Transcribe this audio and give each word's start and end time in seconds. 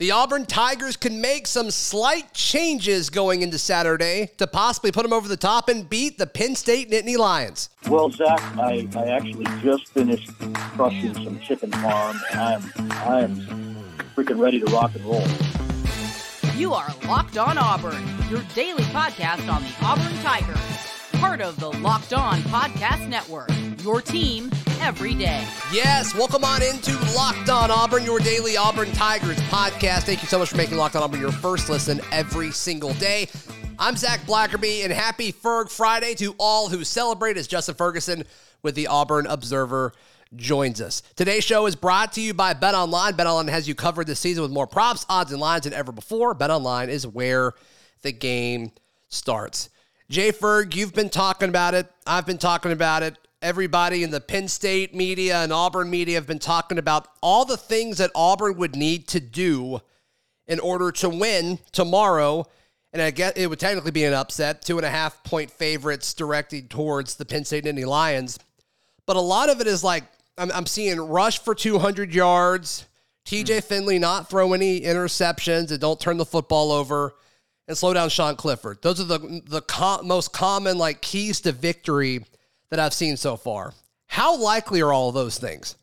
The 0.00 0.12
Auburn 0.12 0.46
Tigers 0.46 0.96
can 0.96 1.20
make 1.20 1.48
some 1.48 1.72
slight 1.72 2.32
changes 2.32 3.10
going 3.10 3.42
into 3.42 3.58
Saturday 3.58 4.30
to 4.38 4.46
possibly 4.46 4.92
put 4.92 5.02
them 5.02 5.12
over 5.12 5.26
the 5.26 5.36
top 5.36 5.68
and 5.68 5.90
beat 5.90 6.18
the 6.18 6.26
Penn 6.28 6.54
State 6.54 6.88
Nittany 6.88 7.16
Lions. 7.16 7.68
Well, 7.88 8.08
Zach, 8.08 8.40
I, 8.56 8.86
I 8.94 9.06
actually 9.08 9.46
just 9.60 9.88
finished 9.88 10.30
crushing 10.54 11.14
some 11.14 11.40
chicken 11.40 11.72
farm, 11.72 12.16
and 12.30 12.40
I 12.40 12.52
am 12.52 12.92
I 12.92 13.20
am 13.22 13.34
freaking 14.14 14.38
ready 14.38 14.60
to 14.60 14.66
rock 14.66 14.94
and 14.94 15.04
roll. 15.04 15.26
You 16.54 16.74
are 16.74 16.94
Locked 17.08 17.36
On 17.36 17.58
Auburn, 17.58 18.06
your 18.30 18.42
daily 18.54 18.84
podcast 18.84 19.52
on 19.52 19.64
the 19.64 19.74
Auburn 19.82 20.16
Tigers, 20.22 20.77
part 21.18 21.40
of 21.40 21.58
the 21.58 21.72
Locked 21.78 22.12
On 22.12 22.38
Podcast 22.42 23.08
Network. 23.08 23.50
Your 23.82 24.00
team 24.00 24.50
every 24.80 25.14
day. 25.14 25.44
Yes, 25.72 26.14
welcome 26.14 26.44
on 26.44 26.62
into 26.62 26.96
Locked 27.16 27.48
On 27.48 27.72
Auburn, 27.72 28.04
your 28.04 28.20
daily 28.20 28.56
Auburn 28.56 28.92
Tigers 28.92 29.36
podcast. 29.48 30.04
Thank 30.04 30.22
you 30.22 30.28
so 30.28 30.38
much 30.38 30.50
for 30.50 30.56
making 30.56 30.76
Locked 30.76 30.94
On 30.94 31.02
Auburn 31.02 31.20
your 31.20 31.32
first 31.32 31.68
listen 31.68 32.00
every 32.12 32.52
single 32.52 32.94
day. 32.94 33.26
I'm 33.80 33.96
Zach 33.96 34.20
Blackerby, 34.20 34.84
and 34.84 34.92
happy 34.92 35.32
Ferg 35.32 35.70
Friday 35.70 36.14
to 36.14 36.36
all 36.38 36.68
who 36.68 36.84
celebrate 36.84 37.36
as 37.36 37.48
Justin 37.48 37.74
Ferguson 37.74 38.22
with 38.62 38.76
the 38.76 38.86
Auburn 38.86 39.26
Observer 39.26 39.94
joins 40.36 40.80
us. 40.80 41.02
Today's 41.16 41.42
show 41.42 41.66
is 41.66 41.74
brought 41.74 42.12
to 42.12 42.20
you 42.20 42.32
by 42.32 42.54
Bet 42.54 42.76
Online. 42.76 43.16
Bet 43.16 43.26
Online 43.26 43.48
has 43.48 43.66
you 43.66 43.74
covered 43.74 44.06
this 44.06 44.20
season 44.20 44.42
with 44.42 44.52
more 44.52 44.68
props, 44.68 45.04
odds, 45.08 45.32
and 45.32 45.40
lines 45.40 45.64
than 45.64 45.72
ever 45.72 45.90
before. 45.90 46.32
Bet 46.34 46.50
Online 46.50 46.88
is 46.88 47.08
where 47.08 47.54
the 48.02 48.12
game 48.12 48.70
starts. 49.08 49.68
Jay 50.10 50.32
Ferg, 50.32 50.74
you've 50.74 50.94
been 50.94 51.10
talking 51.10 51.48
about 51.48 51.74
it. 51.74 51.86
I've 52.06 52.26
been 52.26 52.38
talking 52.38 52.72
about 52.72 53.02
it 53.02 53.16
everybody 53.40 54.02
in 54.02 54.10
the 54.10 54.20
Penn 54.20 54.48
State 54.48 54.94
media 54.94 55.42
and 55.42 55.52
Auburn 55.52 55.90
media 55.90 56.16
have 56.16 56.26
been 56.26 56.38
talking 56.38 56.78
about 56.78 57.08
all 57.22 57.44
the 57.44 57.56
things 57.56 57.98
that 57.98 58.10
Auburn 58.14 58.56
would 58.56 58.74
need 58.74 59.06
to 59.08 59.20
do 59.20 59.80
in 60.46 60.58
order 60.60 60.90
to 60.92 61.08
win 61.08 61.58
tomorrow. 61.72 62.46
And 62.92 63.02
I 63.02 63.10
guess 63.10 63.34
it 63.36 63.48
would 63.48 63.60
technically 63.60 63.90
be 63.90 64.04
an 64.04 64.14
upset, 64.14 64.62
two 64.62 64.78
and 64.78 64.86
a 64.86 64.90
half 64.90 65.22
point 65.22 65.50
favorites 65.50 66.14
directed 66.14 66.70
towards 66.70 67.14
the 67.14 67.24
Penn 67.24 67.44
State 67.44 67.64
Nittany 67.64 67.86
Lions. 67.86 68.38
But 69.06 69.16
a 69.16 69.20
lot 69.20 69.50
of 69.50 69.60
it 69.60 69.66
is 69.66 69.84
like 69.84 70.04
I'm, 70.36 70.50
I'm 70.52 70.66
seeing 70.66 70.98
rush 70.98 71.38
for 71.40 71.54
200 71.54 72.14
yards, 72.14 72.86
TJ 73.26 73.62
hmm. 73.62 73.68
Finley 73.68 73.98
not 73.98 74.30
throw 74.30 74.52
any 74.52 74.80
interceptions 74.80 75.70
and 75.70 75.80
don't 75.80 76.00
turn 76.00 76.16
the 76.16 76.24
football 76.24 76.72
over, 76.72 77.14
and 77.68 77.76
slow 77.76 77.92
down 77.92 78.08
Sean 78.08 78.34
Clifford. 78.34 78.78
Those 78.82 79.00
are 79.00 79.04
the 79.04 79.42
the 79.46 79.62
com- 79.62 80.06
most 80.06 80.32
common 80.32 80.78
like 80.78 81.00
keys 81.02 81.40
to 81.42 81.52
victory 81.52 82.24
that 82.70 82.80
I've 82.80 82.94
seen 82.94 83.16
so 83.16 83.36
far. 83.36 83.74
How 84.06 84.36
likely 84.36 84.80
are 84.80 84.92
all 84.92 85.10
of 85.10 85.14
those 85.14 85.38
things? 85.38 85.76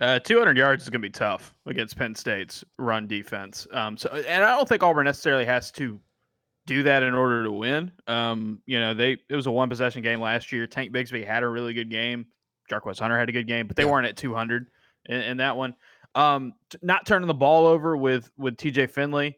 Uh, 0.00 0.18
200 0.18 0.56
yards 0.56 0.84
is 0.84 0.88
going 0.88 1.02
to 1.02 1.08
be 1.08 1.10
tough 1.10 1.54
against 1.66 1.96
Penn 1.96 2.14
State's 2.14 2.64
run 2.78 3.06
defense. 3.06 3.66
Um, 3.72 3.96
so, 3.98 4.08
and 4.10 4.42
I 4.42 4.56
don't 4.56 4.66
think 4.66 4.82
Auburn 4.82 5.04
necessarily 5.04 5.44
has 5.44 5.70
to 5.72 6.00
do 6.66 6.82
that 6.84 7.02
in 7.02 7.12
order 7.12 7.44
to 7.44 7.52
win. 7.52 7.92
Um, 8.06 8.62
you 8.64 8.80
know, 8.80 8.94
they 8.94 9.18
it 9.28 9.36
was 9.36 9.46
a 9.46 9.50
one 9.50 9.68
possession 9.68 10.02
game 10.02 10.20
last 10.20 10.52
year. 10.52 10.66
Tank 10.66 10.92
Bigsby 10.92 11.26
had 11.26 11.42
a 11.42 11.48
really 11.48 11.74
good 11.74 11.90
game. 11.90 12.26
Jarquez 12.70 13.00
Hunter 13.00 13.18
had 13.18 13.28
a 13.28 13.32
good 13.32 13.46
game, 13.46 13.66
but 13.66 13.76
they 13.76 13.84
yeah. 13.84 13.90
weren't 13.90 14.06
at 14.06 14.16
200 14.16 14.66
in, 15.06 15.20
in 15.20 15.36
that 15.38 15.56
one. 15.56 15.74
Um, 16.14 16.54
not 16.82 17.06
turning 17.06 17.26
the 17.26 17.34
ball 17.34 17.66
over 17.66 17.96
with 17.96 18.30
with 18.36 18.56
TJ 18.56 18.90
Finley. 18.90 19.36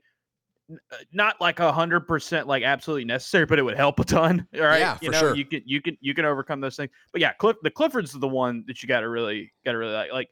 Uh, 0.70 0.96
not 1.12 1.38
like 1.40 1.60
a 1.60 1.70
hundred 1.70 2.00
percent 2.00 2.46
like 2.46 2.62
absolutely 2.62 3.04
necessary, 3.04 3.44
but 3.44 3.58
it 3.58 3.62
would 3.62 3.76
help 3.76 4.00
a 4.00 4.04
ton. 4.04 4.46
All 4.54 4.60
right. 4.64 4.78
Yeah, 4.78 4.98
you 5.02 5.08
for 5.08 5.12
know, 5.12 5.20
sure. 5.20 5.36
you 5.36 5.44
can 5.44 5.62
you 5.66 5.82
can 5.82 5.96
you 6.00 6.14
can 6.14 6.24
overcome 6.24 6.60
those 6.60 6.76
things. 6.76 6.90
But 7.12 7.20
yeah, 7.20 7.32
Cliff 7.34 7.56
the 7.62 7.70
Clifford's 7.70 8.12
the 8.12 8.28
one 8.28 8.64
that 8.66 8.82
you 8.82 8.88
gotta 8.88 9.08
really 9.08 9.52
gotta 9.64 9.78
really 9.78 9.92
like. 9.92 10.12
Like 10.12 10.28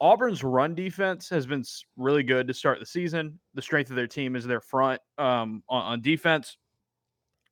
Auburn's 0.00 0.44
run 0.44 0.74
defense 0.74 1.28
has 1.30 1.46
been 1.46 1.64
really 1.96 2.22
good 2.22 2.46
to 2.48 2.54
start 2.54 2.78
the 2.78 2.86
season. 2.86 3.38
The 3.54 3.62
strength 3.62 3.90
of 3.90 3.96
their 3.96 4.06
team 4.06 4.36
is 4.36 4.44
their 4.44 4.60
front 4.60 5.00
um, 5.18 5.62
on, 5.68 5.82
on 5.82 6.02
defense. 6.02 6.56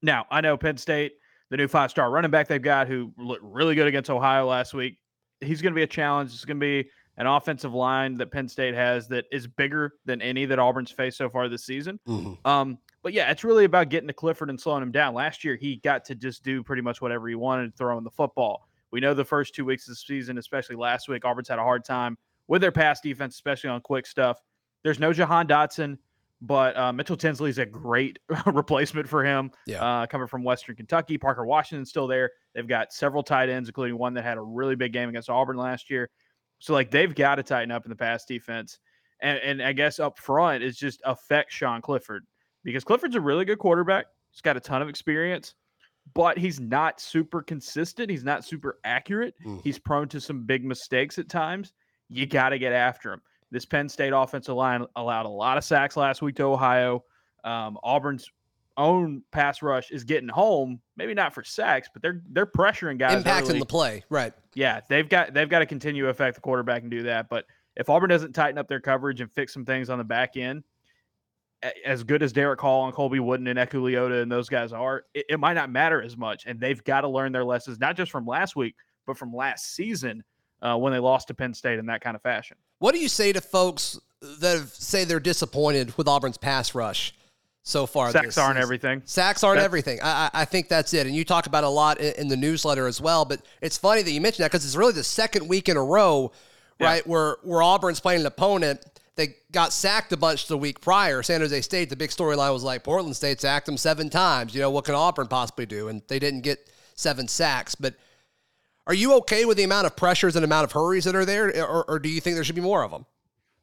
Now, 0.03 0.27
I 0.31 0.41
know 0.43 0.57
Penn 0.57 0.77
State, 0.77 1.15
the 1.51 1.57
new 1.57 1.69
five 1.69 1.91
star 1.91 2.11
running 2.11 2.31
back 2.31 2.47
they've 2.47 2.61
got, 2.61 2.87
who 2.87 3.13
looked 3.17 3.43
really 3.43 3.75
good 3.75 3.87
against 3.87 4.11
Ohio 4.11 4.47
last 4.47 4.75
week. 4.75 4.99
He's 5.41 5.63
going 5.63 5.73
to 5.73 5.77
be 5.77 5.83
a 5.83 5.87
challenge. 5.87 6.33
It's 6.33 6.45
going 6.45 6.61
to 6.61 6.65
be 6.65 6.89
an 7.17 7.27
offensive 7.27 7.73
line 7.73 8.15
that 8.17 8.31
Penn 8.31 8.49
State 8.49 8.75
has 8.75 9.09
that 9.09 9.27
is 9.31 9.47
bigger 9.47 9.95
than 10.05 10.21
any 10.21 10.47
that 10.47 10.59
Auburn's 10.59 10.91
faced 10.91 11.19
so 11.19 11.29
far 11.29 11.49
this 11.49 11.65
season. 11.65 12.01
Mm-hmm. 12.09 12.47
Um, 12.47 12.79
but 13.03 13.13
yeah, 13.13 13.31
it's 13.31 13.45
really 13.45 13.65
about 13.65 13.89
getting 13.91 14.09
to 14.09 14.15
Clifford 14.15 14.51
and 14.51 14.61
slowing 14.61 14.83
him 14.83 14.91
down. 14.91 15.15
Last 15.15 15.45
year, 15.45 15.57
he 15.57 15.77
got 15.77 16.05
to 16.07 16.15
just 16.15 16.43
do 16.43 16.63
pretty 16.63 16.83
much 16.83 17.01
whatever 17.01 17.29
he 17.29 17.35
wanted, 17.35 17.77
throwing 17.77 18.03
the 18.03 18.11
football. 18.11 18.69
We 18.91 19.01
know 19.01 19.15
the 19.15 19.25
first 19.25 19.55
two 19.55 19.65
weeks 19.65 19.87
of 19.87 19.93
the 19.93 19.97
season, 19.97 20.39
especially 20.39 20.77
last 20.77 21.09
week, 21.09 21.25
Auburn's 21.25 21.49
had 21.49 21.59
a 21.59 21.63
hard 21.63 21.85
time 21.85 22.17
with 22.49 22.61
their 22.61 22.73
pass 22.73 23.01
defense, 23.01 23.35
especially 23.35 23.71
on 23.71 23.81
quick 23.81 24.07
stuff. 24.07 24.41
There's 24.83 24.99
no 24.99 25.13
Jahan 25.13 25.47
Dotson, 25.47 25.99
but 26.41 26.77
uh, 26.77 26.93
Mitchell 26.93 27.17
Tinsley 27.17 27.51
is 27.51 27.59
a 27.59 27.67
great 27.67 28.19
replacement 28.47 29.09
for 29.09 29.25
him. 29.25 29.51
Yeah. 29.67 29.83
Uh, 29.83 30.07
coming 30.07 30.29
from 30.29 30.45
Western 30.45 30.77
Kentucky, 30.77 31.19
Parker 31.19 31.45
Washington's 31.45 31.91
still 31.91 32.07
there. 32.07 32.31
They've 32.55 32.69
got 32.69 32.93
several 32.93 33.23
tight 33.23 33.49
ends, 33.49 33.69
including 33.69 33.99
one 33.99 34.15
that 34.15 34.25
had 34.25 34.39
a 34.39 34.43
really 34.43 34.77
big 34.77 34.93
game 34.93 35.09
against 35.09 35.31
Auburn 35.31 35.57
last 35.57 35.91
year. 35.91 36.11
So 36.65 36.73
like 36.73 36.91
they've 36.91 37.15
got 37.15 37.35
to 37.35 37.43
tighten 37.43 37.71
up 37.71 37.85
in 37.85 37.91
the 37.91 37.97
pass 37.97 38.25
defense. 38.25 38.79
And 39.21 39.39
and 39.41 39.63
I 39.63 39.75
guess 39.75 40.01
up 40.01 40.19
front 40.19 40.63
is 40.63 40.79
just 40.79 41.03
affect 41.05 41.53
Sean 41.53 41.83
Clifford 41.83 42.25
because 42.65 42.85
Clifford's 42.85 43.17
a 43.17 43.21
really 43.21 43.45
good 43.45 43.59
quarterback. 43.59 44.07
He's 44.31 44.41
got 44.41 44.57
a 44.57 44.61
ton 44.61 44.81
of 44.81 44.89
experience, 44.89 45.57
but 46.15 46.39
he's 46.39 46.61
not 46.61 47.03
super 47.03 47.43
consistent. 47.43 48.09
He's 48.09 48.25
not 48.25 48.47
super 48.47 48.79
accurate. 48.85 49.35
Mm. 49.45 49.61
He's 49.63 49.79
prone 49.79 50.09
to 50.09 50.23
some 50.23 50.45
big 50.45 50.65
mistakes 50.65 51.19
at 51.19 51.29
times. 51.29 51.75
You 52.09 52.25
got 52.25 52.49
to 52.49 52.59
get 52.59 52.73
after 52.73 53.13
him. 53.13 53.21
This 53.51 53.67
Penn 53.67 53.87
State 53.87 54.15
offensive 54.15 54.55
line 54.55 54.87
allowed 54.97 55.27
a 55.27 55.29
lot 55.29 55.59
of 55.59 55.65
sacks 55.65 55.99
last 55.99 56.23
week 56.23 56.37
to 56.37 56.45
Ohio. 56.45 57.05
Um, 57.45 57.77
Auburn's 57.85 58.31
own 58.77 59.23
pass 59.31 59.63
rush 59.63 59.91
is 59.91 60.05
getting 60.05 60.29
home. 60.29 60.81
Maybe 60.97 61.15
not 61.15 61.35
for 61.35 61.45
sacks, 61.45 61.89
but 61.93 62.03
they're 62.03 62.23
they're 62.31 62.47
pressuring 62.47 62.99
guys. 62.99 63.23
Impacting 63.23 63.51
early. 63.51 63.59
the 63.61 63.67
play, 63.67 64.05
right? 64.09 64.33
Yeah, 64.55 64.81
they've 64.89 65.09
got 65.09 65.35
they've 65.35 65.49
got 65.49 65.61
to 65.61 65.67
continue 65.67 66.05
to 66.05 66.09
affect 66.11 66.35
the 66.35 66.41
quarterback 66.41 66.83
and 66.83 66.91
do 66.91 67.05
that. 67.05 67.29
But 67.29 67.47
if 67.77 67.89
Auburn 67.89 68.11
doesn't 68.11 68.33
tighten 68.33 68.59
up 68.59 68.69
their 68.69 68.81
coverage 68.81 69.21
and 69.21 69.31
fix 69.31 69.53
some 69.53 69.65
things 69.65 69.91
on 69.91 69.99
the 69.99 70.05
back 70.05 70.37
end, 70.37 70.65
as 71.85 72.05
good 72.05 72.23
as 72.23 72.33
Derek 72.33 72.61
Hall 72.61 72.85
and 72.87 72.95
Colby 72.95 73.21
Wooden 73.21 73.47
and 73.47 73.59
Eku 73.59 73.83
Leota 73.83 74.23
and 74.23 74.31
those 74.31 74.49
guys 74.49 74.73
are, 74.73 75.05
it, 75.15 75.27
it 75.31 75.41
might 75.41 75.55
not 75.55 75.71
matter 75.71 76.03
as 76.03 76.17
much. 76.17 76.45
And 76.47 76.61
they've 76.61 76.83
got 76.85 77.03
to 77.03 77.09
learn 77.09 77.33
their 77.33 77.45
lessons, 77.45 77.79
not 77.81 77.97
just 77.97 78.11
from 78.11 78.27
last 78.27 78.57
week, 78.57 78.75
but 79.07 79.17
from 79.17 79.35
last 79.35 79.75
season 79.75 80.23
uh, 80.63 80.77
when 80.77 80.93
they 80.93 80.99
lost 80.99 81.29
to 81.29 81.35
Penn 81.35 81.55
State 81.55 81.79
in 81.79 81.87
that 81.87 82.01
kind 82.01 82.17
of 82.17 82.23
fashion. 82.23 82.57
What 82.79 82.95
do 82.95 83.01
you 83.01 83.09
say 83.09 83.33
to 83.33 83.41
folks 83.41 83.99
that 84.21 84.69
say 84.69 85.05
they're 85.05 85.21
disappointed 85.21 85.97
with 85.97 86.09
Auburn's 86.09 86.39
pass 86.39 86.75
rush? 86.75 87.15
So 87.65 87.87
far. 87.87 88.13
Sacks 88.13 88.39
aren't 88.39 88.59
everything. 88.59 89.03
Sacks 89.05 89.43
aren't 89.43 89.57
that's, 89.57 89.65
everything. 89.65 89.99
I, 90.03 90.31
I 90.33 90.45
think 90.45 90.69
that's 90.69 90.95
it. 90.95 91.07
And 91.07 91.17
you 91.17 91.25
talk 91.25 91.47
about 91.47 91.65
a 91.65 91.69
lot 91.69 91.99
in, 91.99 92.15
in, 92.15 92.29
the 92.29 92.37
newsletter 92.37 92.87
as 92.87 93.01
well. 93.01 93.25
But 93.25 93.41
it's 93.61 93.77
funny 93.77 94.03
that 94.03 94.11
you 94.11 94.21
mentioned 94.21 94.45
that 94.45 94.53
because 94.53 94.65
it's 94.65 94.77
really 94.77 94.93
the 94.93 95.03
second 95.03 95.49
week 95.49 95.69
in 95.69 95.77
a 95.77 95.83
row, 95.83 96.31
yeah. 96.79 96.87
right, 96.87 97.07
where 97.07 97.39
where 97.43 97.63
Auburn's 97.63 98.01
playing 98.01 98.21
an 98.21 98.27
opponent 98.27 98.85
they 99.17 99.37
got 99.53 99.73
sacked 99.73 100.13
a 100.13 100.17
bunch 100.17 100.49
the 100.49 100.59
week 100.59 100.81
prior. 100.81 101.23
San 101.23 101.41
Jose 101.41 101.61
State, 101.61 101.89
the 101.89 101.97
big 101.97 102.11
storyline 102.11 102.53
was 102.53 102.65
like 102.65 102.83
Portland 102.83 103.15
State 103.15 103.41
sacked 103.41 103.67
them 103.67 103.77
seven 103.77 104.11
times. 104.11 104.55
You 104.55 104.61
know, 104.61 104.71
what 104.71 104.85
can 104.85 104.95
Auburn 104.95 105.29
possibly 105.29 105.67
do? 105.67 105.89
And 105.89 106.03
they 106.09 106.19
didn't 106.19 106.41
get 106.41 106.69
seven 106.95 107.29
sacks. 107.29 107.75
But 107.75 107.95
are 108.87 108.95
you 108.95 109.15
okay 109.19 109.45
with 109.45 109.57
the 109.57 109.65
amount 109.65 109.87
of 109.87 109.97
pressures 109.97 110.37
and 110.37 110.45
amount 110.45 110.65
of 110.65 110.73
hurries 110.73 111.05
that 111.05 111.15
are 111.15 111.25
there, 111.25 111.65
or, 111.65 111.89
or 111.89 111.99
do 111.99 112.09
you 112.09 112.21
think 112.21 112.35
there 112.35 112.45
should 112.45 112.57
be 112.57 112.61
more 112.61 112.83
of 112.83 112.91
them? 112.91 113.07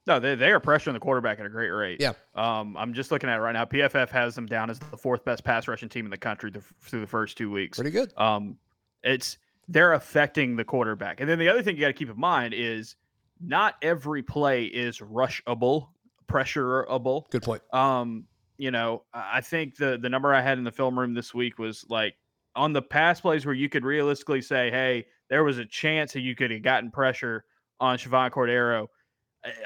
No, 0.08 0.20
they, 0.20 0.36
they 0.36 0.52
are 0.52 0.60
pressuring 0.60 0.94
the 0.94 1.00
quarterback 1.00 1.40
at 1.40 1.46
a 1.46 1.50
great 1.50 1.70
rate. 1.70 2.02
Yeah. 2.02 2.14
Um, 2.34 2.76
I'm 2.76 2.94
just 2.94 3.12
looking 3.12 3.30
at 3.30 3.38
it 3.38 3.42
right 3.42 3.52
now. 3.52 3.66
PFF 3.66 4.10
has 4.10 4.34
them 4.34 4.48
down 4.48 4.70
as 4.70 4.80
the 4.80 4.98
fourth 4.98 5.24
best 5.24 5.44
pass 5.44 5.68
rushing 5.68 5.90
team 5.90 6.06
in 6.06 6.12
the 6.12 6.18
country 6.18 6.52
through 6.82 7.02
the 7.02 7.08
first 7.08 7.38
two 7.38 7.52
weeks. 7.52 7.78
Pretty 7.78 7.92
good. 7.92 8.12
Um, 8.18 8.58
it's 9.04 9.38
they're 9.68 9.94
affecting 9.94 10.56
the 10.56 10.64
quarterback. 10.64 11.22
And 11.22 11.30
then 11.30 11.38
the 11.38 11.50
other 11.50 11.62
thing 11.62 11.76
you 11.76 11.82
got 11.82 11.88
to 11.88 11.94
keep 11.94 12.10
in 12.10 12.20
mind 12.20 12.54
is 12.54 12.96
not 13.40 13.76
every 13.82 14.24
play 14.24 14.66
is 14.66 15.00
rushable, 15.00 15.90
pressureable. 16.28 17.30
Good 17.30 17.44
point. 17.44 17.62
Um, 17.72 18.26
you 18.58 18.72
know, 18.72 19.04
I 19.14 19.42
think 19.42 19.76
the 19.78 19.98
the 20.02 20.10
number 20.10 20.34
I 20.34 20.42
had 20.42 20.58
in 20.58 20.64
the 20.64 20.72
film 20.72 20.98
room 20.98 21.14
this 21.14 21.34
week 21.34 21.58
was 21.58 21.86
like 21.90 22.16
on 22.56 22.74
the 22.74 22.82
pass 22.82 23.22
plays 23.22 23.46
where 23.46 23.56
you 23.56 23.70
could 23.70 23.86
realistically 23.86 24.42
say, 24.42 24.70
hey, 24.72 25.06
there 25.30 25.44
was 25.44 25.58
a 25.58 25.66
chance 25.66 26.14
that 26.14 26.22
you 26.22 26.36
could 26.36 26.52
have 26.52 26.62
gotten 26.62 26.92
pressure 26.92 27.46
on 27.80 27.98
Chevan 27.98 28.30
Cordeiro 28.30 28.88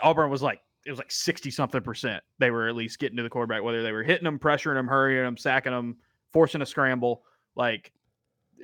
Auburn 0.01 0.29
was 0.29 0.41
like 0.41 0.61
it 0.85 0.91
was 0.91 0.99
like 0.99 1.11
60 1.11 1.49
something 1.51 1.81
percent. 1.81 2.23
They 2.37 2.51
were 2.51 2.67
at 2.67 2.75
least 2.75 2.99
getting 2.99 3.17
to 3.17 3.23
the 3.23 3.29
quarterback, 3.29 3.63
whether 3.63 3.81
they 3.81 3.91
were 3.91 4.03
hitting 4.03 4.23
them, 4.23 4.37
pressuring 4.37 4.75
them, 4.75 4.87
hurrying 4.87 5.23
them, 5.23 5.35
sacking 5.35 5.71
them, 5.71 5.97
forcing 6.31 6.61
a 6.61 6.65
scramble. 6.65 7.23
Like 7.55 7.91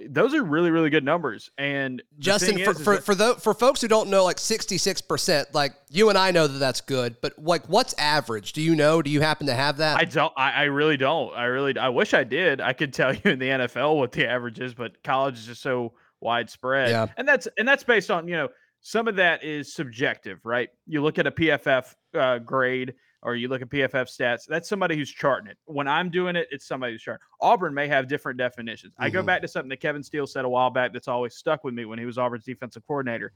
those 0.09 0.33
are 0.33 0.43
really, 0.43 0.71
really 0.71 0.89
good 0.89 1.03
numbers. 1.03 1.49
And 1.57 2.01
Justin, 2.19 2.63
for, 2.63 2.71
is, 2.71 2.81
for, 2.81 2.95
that, 2.95 3.03
for, 3.03 3.15
the, 3.15 3.35
for 3.35 3.53
folks 3.53 3.81
who 3.81 3.87
don't 3.87 4.09
know, 4.09 4.23
like 4.23 4.37
66%, 4.37 5.53
like 5.53 5.73
you 5.89 6.09
and 6.09 6.17
I 6.17 6.31
know 6.31 6.47
that 6.47 6.59
that's 6.59 6.81
good, 6.81 7.17
but 7.21 7.37
like 7.37 7.65
what's 7.67 7.93
average? 7.97 8.53
Do 8.53 8.61
you 8.61 8.75
know? 8.75 9.01
Do 9.01 9.09
you 9.09 9.21
happen 9.21 9.47
to 9.47 9.53
have 9.53 9.77
that? 9.77 9.97
I 9.97 10.05
don't, 10.05 10.33
I, 10.37 10.51
I 10.51 10.63
really 10.63 10.97
don't. 10.97 11.35
I 11.35 11.45
really, 11.45 11.77
I 11.77 11.89
wish 11.89 12.13
I 12.13 12.23
did. 12.23 12.61
I 12.61 12.73
could 12.73 12.93
tell 12.93 13.13
you 13.13 13.21
in 13.25 13.39
the 13.39 13.47
NFL 13.47 13.97
what 13.97 14.11
the 14.11 14.27
average 14.27 14.59
is, 14.59 14.73
but 14.73 15.01
college 15.03 15.39
is 15.39 15.45
just 15.47 15.61
so 15.61 15.93
widespread. 16.19 16.91
Yeah. 16.91 17.07
And 17.17 17.27
that's, 17.27 17.47
and 17.57 17.67
that's 17.67 17.83
based 17.83 18.11
on, 18.11 18.27
you 18.27 18.35
know, 18.35 18.49
some 18.81 19.07
of 19.07 19.15
that 19.15 19.43
is 19.43 19.73
subjective, 19.73 20.39
right? 20.43 20.69
You 20.87 21.01
look 21.01 21.19
at 21.19 21.27
a 21.27 21.31
PFF 21.31 21.95
uh, 22.15 22.39
grade, 22.39 22.93
or 23.23 23.35
you 23.35 23.47
look 23.47 23.61
at 23.61 23.69
PFF 23.69 24.07
stats, 24.09 24.45
that's 24.47 24.67
somebody 24.67 24.95
who's 24.95 25.11
charting 25.11 25.49
it. 25.51 25.57
When 25.65 25.87
I'm 25.87 26.09
doing 26.09 26.35
it, 26.35 26.47
it's 26.49 26.65
somebody 26.65 26.93
who's 26.93 27.03
charting. 27.03 27.21
Auburn 27.39 27.73
may 27.73 27.87
have 27.87 28.07
different 28.07 28.39
definitions. 28.39 28.93
I 28.97 29.11
go 29.11 29.21
Mhm. 29.21 29.27
back 29.27 29.41
to 29.43 29.47
something 29.47 29.69
that 29.69 29.79
Kevin 29.79 30.01
Steele 30.01 30.25
said 30.25 30.43
a 30.43 30.49
while 30.49 30.71
back 30.71 30.91
that's 30.93 31.07
always 31.07 31.35
stuck 31.35 31.63
with 31.63 31.75
me 31.75 31.85
when 31.85 31.99
he 31.99 32.05
was 32.05 32.17
Auburn's 32.17 32.43
defensive 32.45 32.83
coordinator. 32.87 33.31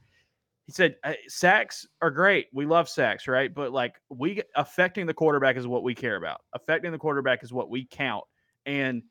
He 0.66 0.72
said 0.72 0.96
"Uh, 1.04 1.12
sacks 1.28 1.86
are 2.02 2.10
great. 2.10 2.48
We 2.52 2.66
love 2.66 2.88
sacks, 2.88 3.28
right? 3.28 3.54
But 3.54 3.70
like 3.70 4.00
we 4.08 4.42
affecting 4.56 5.06
the 5.06 5.14
quarterback 5.14 5.56
is 5.56 5.68
what 5.68 5.84
we 5.84 5.94
care 5.94 6.16
about. 6.16 6.40
Affecting 6.54 6.90
the 6.90 6.98
quarterback 6.98 7.44
is 7.44 7.52
what 7.52 7.70
we 7.70 7.84
count. 7.84 8.24
And 8.64 9.04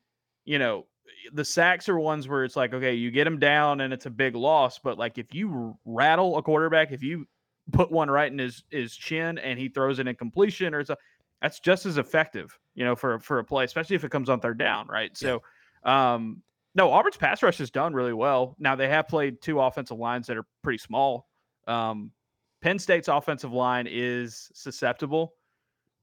you 0.44 0.58
know, 0.58 0.86
the 1.32 1.44
sacks 1.44 1.88
are 1.88 1.98
ones 1.98 2.28
where 2.28 2.44
it's 2.44 2.56
like, 2.56 2.72
okay, 2.72 2.94
you 2.94 3.10
get 3.10 3.24
them 3.24 3.38
down 3.38 3.80
and 3.80 3.92
it's 3.92 4.06
a 4.06 4.10
big 4.10 4.34
loss. 4.34 4.78
But 4.78 4.98
like 4.98 5.18
if 5.18 5.34
you 5.34 5.76
rattle 5.84 6.38
a 6.38 6.42
quarterback, 6.42 6.92
if 6.92 7.02
you 7.02 7.26
put 7.72 7.90
one 7.90 8.10
right 8.10 8.30
in 8.30 8.38
his 8.38 8.62
his 8.70 8.96
chin 8.96 9.38
and 9.38 9.58
he 9.58 9.68
throws 9.68 9.98
it 9.98 10.06
in 10.06 10.14
completion 10.16 10.74
or 10.74 10.84
so, 10.84 10.96
that's 11.42 11.60
just 11.60 11.86
as 11.86 11.98
effective, 11.98 12.58
you 12.74 12.84
know, 12.84 12.96
for 12.96 13.18
for 13.20 13.38
a 13.38 13.44
play, 13.44 13.64
especially 13.64 13.96
if 13.96 14.04
it 14.04 14.10
comes 14.10 14.28
on 14.28 14.40
third 14.40 14.58
down, 14.58 14.86
right? 14.88 15.16
So, 15.16 15.42
um, 15.84 16.42
no, 16.74 16.92
Auburn's 16.92 17.16
pass 17.16 17.42
rush 17.42 17.58
has 17.58 17.70
done 17.70 17.94
really 17.94 18.12
well. 18.12 18.54
Now 18.58 18.76
they 18.76 18.88
have 18.88 19.08
played 19.08 19.40
two 19.40 19.60
offensive 19.60 19.98
lines 19.98 20.26
that 20.26 20.36
are 20.36 20.46
pretty 20.62 20.78
small. 20.78 21.26
Um, 21.66 22.12
Penn 22.60 22.78
State's 22.78 23.08
offensive 23.08 23.52
line 23.52 23.86
is 23.88 24.50
susceptible. 24.54 25.34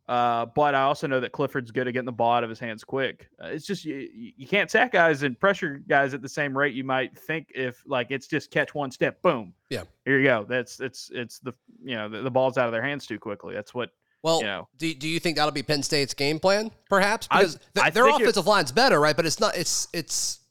Uh, 0.10 0.46
but 0.48 0.76
I 0.76 0.82
also 0.82 1.08
know 1.08 1.22
that 1.22 1.32
Clifford's 1.32 1.72
good 1.72 1.88
at 1.88 1.94
getting 1.94 2.06
the 2.06 2.12
ball 2.12 2.34
out 2.34 2.44
of 2.44 2.50
his 2.50 2.60
hands 2.60 2.84
quick. 2.84 3.30
Uh, 3.42 3.48
it's 3.48 3.66
just 3.66 3.86
you, 3.86 4.10
you 4.14 4.46
can't 4.46 4.70
sack 4.70 4.92
guys 4.92 5.24
and 5.24 5.40
pressure 5.40 5.82
guys 5.88 6.14
at 6.14 6.22
the 6.22 6.28
same 6.28 6.58
rate 6.58 6.74
you 6.74 6.84
might 6.84 7.18
think 7.18 7.48
if 7.56 7.82
like 7.86 8.08
it's 8.12 8.28
just 8.28 8.52
catch 8.52 8.76
one 8.76 8.92
step, 8.92 9.22
boom. 9.22 9.54
Yeah. 9.70 9.84
Here 10.06 10.20
you 10.20 10.26
go. 10.26 10.46
That's 10.48 10.82
it's 10.82 11.10
it's 11.14 11.40
the 11.40 11.54
you 11.82 11.96
know 11.96 12.10
the, 12.10 12.22
the 12.22 12.32
ball's 12.32 12.58
out 12.58 12.66
of 12.66 12.74
their 12.74 12.82
hands 12.84 13.06
too 13.08 13.18
quickly. 13.18 13.54
That's 13.56 13.74
what 13.74 13.92
Well, 14.24 14.40
you 14.40 14.46
know. 14.46 14.68
do, 14.78 14.94
do 14.94 15.08
you 15.08 15.22
think 15.22 15.38
that'll 15.38 15.52
be 15.54 15.64
Penn 15.64 15.84
State's 15.84 16.14
game 16.14 16.38
plan, 16.38 16.72
perhaps? 16.90 17.28
I- 17.32 17.40
Because 17.40 17.56
th- 17.74 17.86
I 17.86 17.90
their 17.90 18.08
offensive 18.10 18.46
line's 18.46 18.74
better, 18.74 19.00
right? 19.00 19.16
But 19.16 19.26
it's 19.26 19.40
not. 19.40 19.56
It's 19.56 19.88
it's. 19.94 20.42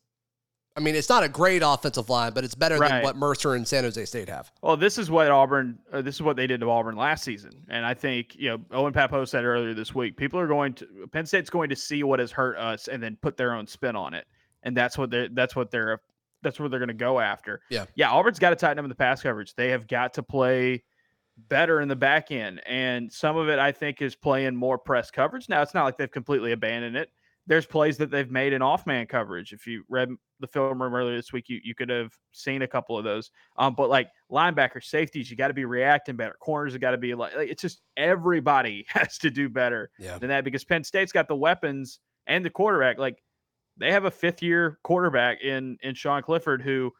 I 0.75 0.81
mean, 0.81 0.95
it's 0.95 1.09
not 1.09 1.23
a 1.23 1.29
great 1.29 1.63
offensive 1.63 2.09
line, 2.09 2.33
but 2.33 2.45
it's 2.45 2.55
better 2.55 2.79
than 2.79 3.03
what 3.03 3.15
Mercer 3.17 3.55
and 3.55 3.69
San 3.69 3.85
Jose 3.85 4.03
State 4.07 4.29
have. 4.29 4.51
Well, 4.63 4.77
this 4.77 4.97
is 4.97 5.11
what 5.11 5.31
Auburn. 5.31 5.79
Uh, 5.93 6.01
this 6.01 6.15
is 6.15 6.23
what 6.23 6.37
they 6.37 6.47
did 6.47 6.61
to 6.61 6.71
Auburn 6.71 6.97
last 6.97 7.25
season, 7.25 7.53
and 7.69 7.85
I 7.85 7.93
think 7.93 8.35
you 8.37 8.49
know 8.49 8.59
Owen 8.71 8.93
Pappoe 8.93 9.27
said 9.27 9.45
earlier 9.45 9.75
this 9.75 9.95
week. 9.95 10.17
People 10.17 10.41
are 10.41 10.47
going 10.47 10.73
to 10.75 10.87
Penn 11.13 11.27
State's 11.27 11.51
going 11.51 11.69
to 11.69 11.77
see 11.77 12.03
what 12.03 12.21
has 12.21 12.31
hurt 12.31 12.57
us 12.57 12.89
and 12.89 13.03
then 13.03 13.19
put 13.21 13.37
their 13.37 13.55
own 13.55 13.67
spin 13.67 13.97
on 13.97 14.15
it, 14.15 14.27
and 14.63 14.75
that's 14.75 14.97
what 14.97 15.11
they 15.11 15.29
that's 15.33 15.55
what 15.55 15.71
they're 15.71 16.01
that's 16.43 16.59
where 16.59 16.69
they're 16.69 16.81
going 16.81 16.89
to 16.89 16.95
go 16.95 17.21
after. 17.21 17.61
Yeah. 17.69 17.85
yeah. 17.95 18.11
Auburn's 18.11 18.39
got 18.39 18.51
to 18.51 18.57
tighten 18.57 18.79
up 18.79 18.85
in 18.85 18.89
the 18.89 18.95
pass 18.95 19.23
coverage. 19.23 19.55
They 19.55 19.69
have 19.69 19.87
got 19.87 20.15
to 20.15 20.23
play 20.23 20.83
better 21.49 21.81
in 21.81 21.89
the 21.89 21.97
back 21.97 22.31
end, 22.31 22.63
and 22.67 23.13
some 23.13 23.37
of 23.37 23.49
it 23.49 23.59
I 23.59 23.73
think 23.73 24.01
is 24.01 24.15
playing 24.15 24.57
more 24.57 24.79
press 24.79 25.11
coverage. 25.11 25.49
Now 25.51 25.61
it's 25.61 25.75
not 25.75 25.85
like 25.85 25.99
they've 25.99 26.11
completely 26.11 26.53
abandoned 26.53 26.97
it. 26.97 27.11
There's 27.47 27.67
plays 27.67 27.97
that 27.99 28.11
they've 28.11 28.31
made 28.31 28.53
in 28.53 28.63
off 28.63 28.87
man 28.87 29.07
coverage. 29.07 29.53
If 29.53 29.67
you 29.67 29.83
read 29.89 30.11
the 30.39 30.47
film 30.47 30.81
room 30.81 30.95
earlier 30.95 31.17
this 31.17 31.33
week, 31.33 31.49
you, 31.49 31.61
you 31.65 31.75
could 31.75 31.89
have 31.89 32.13
seen 32.31 32.63
a 32.63 32.69
couple 32.69 32.97
of 32.97 33.03
those. 33.05 33.33
Um, 33.57 33.75
but 33.75 33.91
like 33.91 34.11
linebacker 34.31 34.83
safeties, 34.83 35.29
you 35.31 35.37
got 35.37 35.49
to 35.49 35.55
be 35.55 35.65
reacting 35.65 36.15
better. 36.17 36.37
Corners 36.41 36.73
have 36.73 36.81
got 36.81 36.93
to 36.93 36.99
be 36.99 37.15
like, 37.15 37.35
like, 37.35 37.49
it's 37.49 37.63
just 37.63 37.83
everybody 37.97 38.85
has 38.89 39.19
to 39.19 39.31
do 39.31 39.49
better 39.49 39.91
Yeah. 39.99 40.19
than 40.19 40.29
that 40.29 40.45
because 40.45 40.65
Penn 40.65 40.85
State's 40.85 41.11
got 41.13 41.27
the 41.27 41.35
weapons 41.37 41.99
and 42.29 42.45
the 42.45 42.51
quarterback. 42.51 42.99
Like 42.99 43.23
they 43.77 43.91
have 43.91 44.05
a 44.05 44.11
fifth 44.11 44.41
year 44.43 44.79
quarterback 44.85 45.41
in 45.43 45.79
in 45.83 45.95
Sean 45.97 46.23
Clifford 46.23 46.63
who 46.63 46.93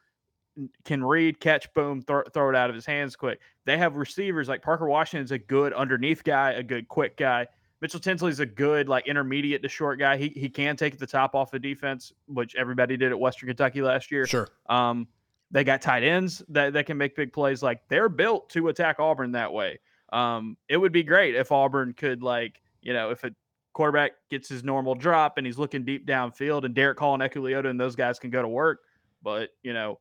can 0.85 1.03
read, 1.03 1.39
catch, 1.39 1.71
boom, 1.73 2.01
throw, 2.01 2.21
throw 2.33 2.49
it 2.49 2.55
out 2.55 2.69
of 2.69 2.75
his 2.75 2.85
hands 2.85 3.15
quick. 3.15 3.39
They 3.65 3.77
have 3.77 3.95
receivers 3.95 4.47
like 4.47 4.61
Parker 4.61 4.87
Washington's 4.87 5.31
a 5.31 5.39
good 5.39 5.73
underneath 5.73 6.23
guy, 6.23 6.51
a 6.51 6.61
good 6.63 6.87
quick 6.89 7.17
guy. 7.17 7.47
Mitchell 7.83 7.99
Tinsley's 7.99 8.39
a 8.39 8.45
good 8.45 8.87
like 8.87 9.07
intermediate 9.07 9.61
to 9.61 9.67
short 9.67 9.99
guy. 9.99 10.15
He 10.15 10.29
he 10.29 10.47
can 10.47 10.77
take 10.77 10.97
the 10.97 11.05
top 11.05 11.35
off 11.35 11.51
the 11.51 11.59
defense, 11.59 12.13
which 12.27 12.55
everybody 12.55 12.95
did 12.95 13.11
at 13.11 13.19
Western 13.19 13.47
Kentucky 13.47 13.81
last 13.81 14.09
year. 14.09 14.25
Sure. 14.25 14.47
Um, 14.69 15.05
they 15.51 15.65
got 15.65 15.81
tight 15.81 16.01
ends 16.01 16.41
that, 16.47 16.71
that 16.71 16.85
can 16.85 16.97
make 16.97 17.13
big 17.13 17.33
plays. 17.33 17.61
Like 17.61 17.81
they're 17.89 18.07
built 18.07 18.49
to 18.51 18.69
attack 18.69 19.01
Auburn 19.01 19.33
that 19.33 19.51
way. 19.51 19.81
Um, 20.13 20.55
it 20.69 20.77
would 20.77 20.93
be 20.93 21.03
great 21.03 21.35
if 21.35 21.51
Auburn 21.51 21.93
could 21.93 22.23
like, 22.23 22.61
you 22.81 22.93
know, 22.93 23.09
if 23.09 23.25
a 23.25 23.31
quarterback 23.73 24.13
gets 24.31 24.47
his 24.47 24.63
normal 24.63 24.95
drop 24.95 25.37
and 25.37 25.45
he's 25.45 25.57
looking 25.57 25.83
deep 25.83 26.07
downfield 26.07 26.63
and 26.63 26.73
Derek 26.73 26.97
Hall 26.97 27.13
and 27.15 27.21
Eku 27.21 27.41
Leota 27.41 27.69
and 27.69 27.77
those 27.77 27.97
guys 27.97 28.17
can 28.17 28.29
go 28.29 28.41
to 28.41 28.47
work. 28.47 28.79
But, 29.21 29.49
you 29.61 29.73
know, 29.73 29.99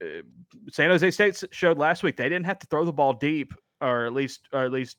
uh, 0.00 0.22
San 0.70 0.88
Jose 0.88 1.10
State 1.10 1.42
showed 1.50 1.78
last 1.78 2.04
week 2.04 2.16
they 2.16 2.28
didn't 2.28 2.46
have 2.46 2.60
to 2.60 2.66
throw 2.68 2.84
the 2.84 2.92
ball 2.92 3.12
deep 3.12 3.52
or 3.80 4.06
at 4.06 4.12
least 4.12 4.48
or 4.52 4.64
at 4.64 4.70
least 4.70 4.98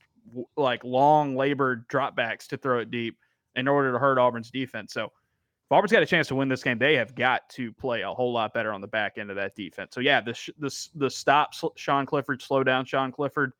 like 0.57 0.83
long 0.83 1.35
labored 1.35 1.87
dropbacks 1.87 2.47
to 2.47 2.57
throw 2.57 2.79
it 2.79 2.91
deep 2.91 3.17
in 3.55 3.67
order 3.67 3.91
to 3.91 3.99
hurt 3.99 4.17
Auburn's 4.17 4.51
defense. 4.51 4.93
So 4.93 5.05
if 5.05 5.71
Auburn's 5.71 5.91
got 5.91 6.01
a 6.01 6.05
chance 6.05 6.27
to 6.29 6.35
win 6.35 6.49
this 6.49 6.63
game, 6.63 6.79
they 6.79 6.95
have 6.95 7.13
got 7.15 7.47
to 7.51 7.71
play 7.73 8.01
a 8.01 8.09
whole 8.09 8.33
lot 8.33 8.53
better 8.53 8.73
on 8.73 8.81
the 8.81 8.87
back 8.87 9.17
end 9.17 9.29
of 9.29 9.35
that 9.35 9.55
defense. 9.55 9.93
So 9.93 10.01
yeah, 10.01 10.21
the 10.21 10.33
sh- 10.33 10.49
the 10.57 10.75
the 10.95 11.09
stop 11.09 11.53
Sean 11.75 12.05
Clifford, 12.05 12.41
slow 12.41 12.63
down 12.63 12.85
Sean 12.85 13.11
Clifford 13.11 13.53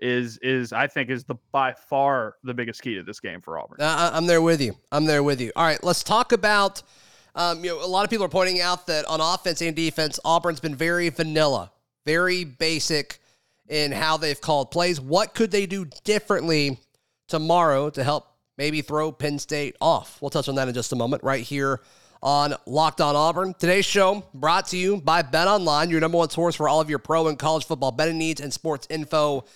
is 0.00 0.38
is 0.38 0.72
I 0.72 0.88
think 0.88 1.08
is 1.08 1.24
the 1.24 1.36
by 1.52 1.72
far 1.72 2.34
the 2.42 2.52
biggest 2.52 2.82
key 2.82 2.96
to 2.96 3.02
this 3.02 3.20
game 3.20 3.40
for 3.40 3.58
Auburn. 3.58 3.78
Uh, 3.80 4.10
I'm 4.12 4.26
there 4.26 4.42
with 4.42 4.60
you. 4.60 4.76
I'm 4.90 5.04
there 5.04 5.22
with 5.22 5.40
you. 5.40 5.52
All 5.54 5.64
right, 5.64 5.82
let's 5.84 6.02
talk 6.02 6.32
about. 6.32 6.82
Um, 7.34 7.64
you 7.64 7.70
know, 7.70 7.82
a 7.82 7.86
lot 7.86 8.04
of 8.04 8.10
people 8.10 8.26
are 8.26 8.28
pointing 8.28 8.60
out 8.60 8.86
that 8.88 9.06
on 9.06 9.20
offense 9.20 9.62
and 9.62 9.74
defense, 9.74 10.20
Auburn's 10.22 10.60
been 10.60 10.74
very 10.74 11.08
vanilla, 11.08 11.72
very 12.04 12.44
basic 12.44 13.20
in 13.72 13.90
how 13.90 14.18
they've 14.18 14.40
called 14.40 14.70
plays. 14.70 15.00
What 15.00 15.34
could 15.34 15.50
they 15.50 15.64
do 15.64 15.86
differently 16.04 16.78
tomorrow 17.26 17.88
to 17.88 18.04
help 18.04 18.26
maybe 18.58 18.82
throw 18.82 19.10
Penn 19.10 19.38
State 19.38 19.76
off? 19.80 20.20
We'll 20.20 20.28
touch 20.28 20.50
on 20.50 20.56
that 20.56 20.68
in 20.68 20.74
just 20.74 20.92
a 20.92 20.96
moment, 20.96 21.24
right 21.24 21.42
here 21.42 21.80
on 22.22 22.54
Locked 22.66 23.00
On 23.00 23.16
Auburn. 23.16 23.54
Today's 23.58 23.86
show 23.86 24.24
brought 24.34 24.66
to 24.68 24.76
you 24.76 24.98
by 24.98 25.22
Bet 25.22 25.48
Online, 25.48 25.88
your 25.88 26.00
number 26.00 26.18
one 26.18 26.28
source 26.28 26.54
for 26.54 26.68
all 26.68 26.82
of 26.82 26.90
your 26.90 26.98
pro 26.98 27.28
and 27.28 27.38
college 27.38 27.64
football 27.64 27.90
betting 27.90 28.18
needs 28.18 28.42
and 28.42 28.52
sports 28.52 28.86
info 28.90 29.46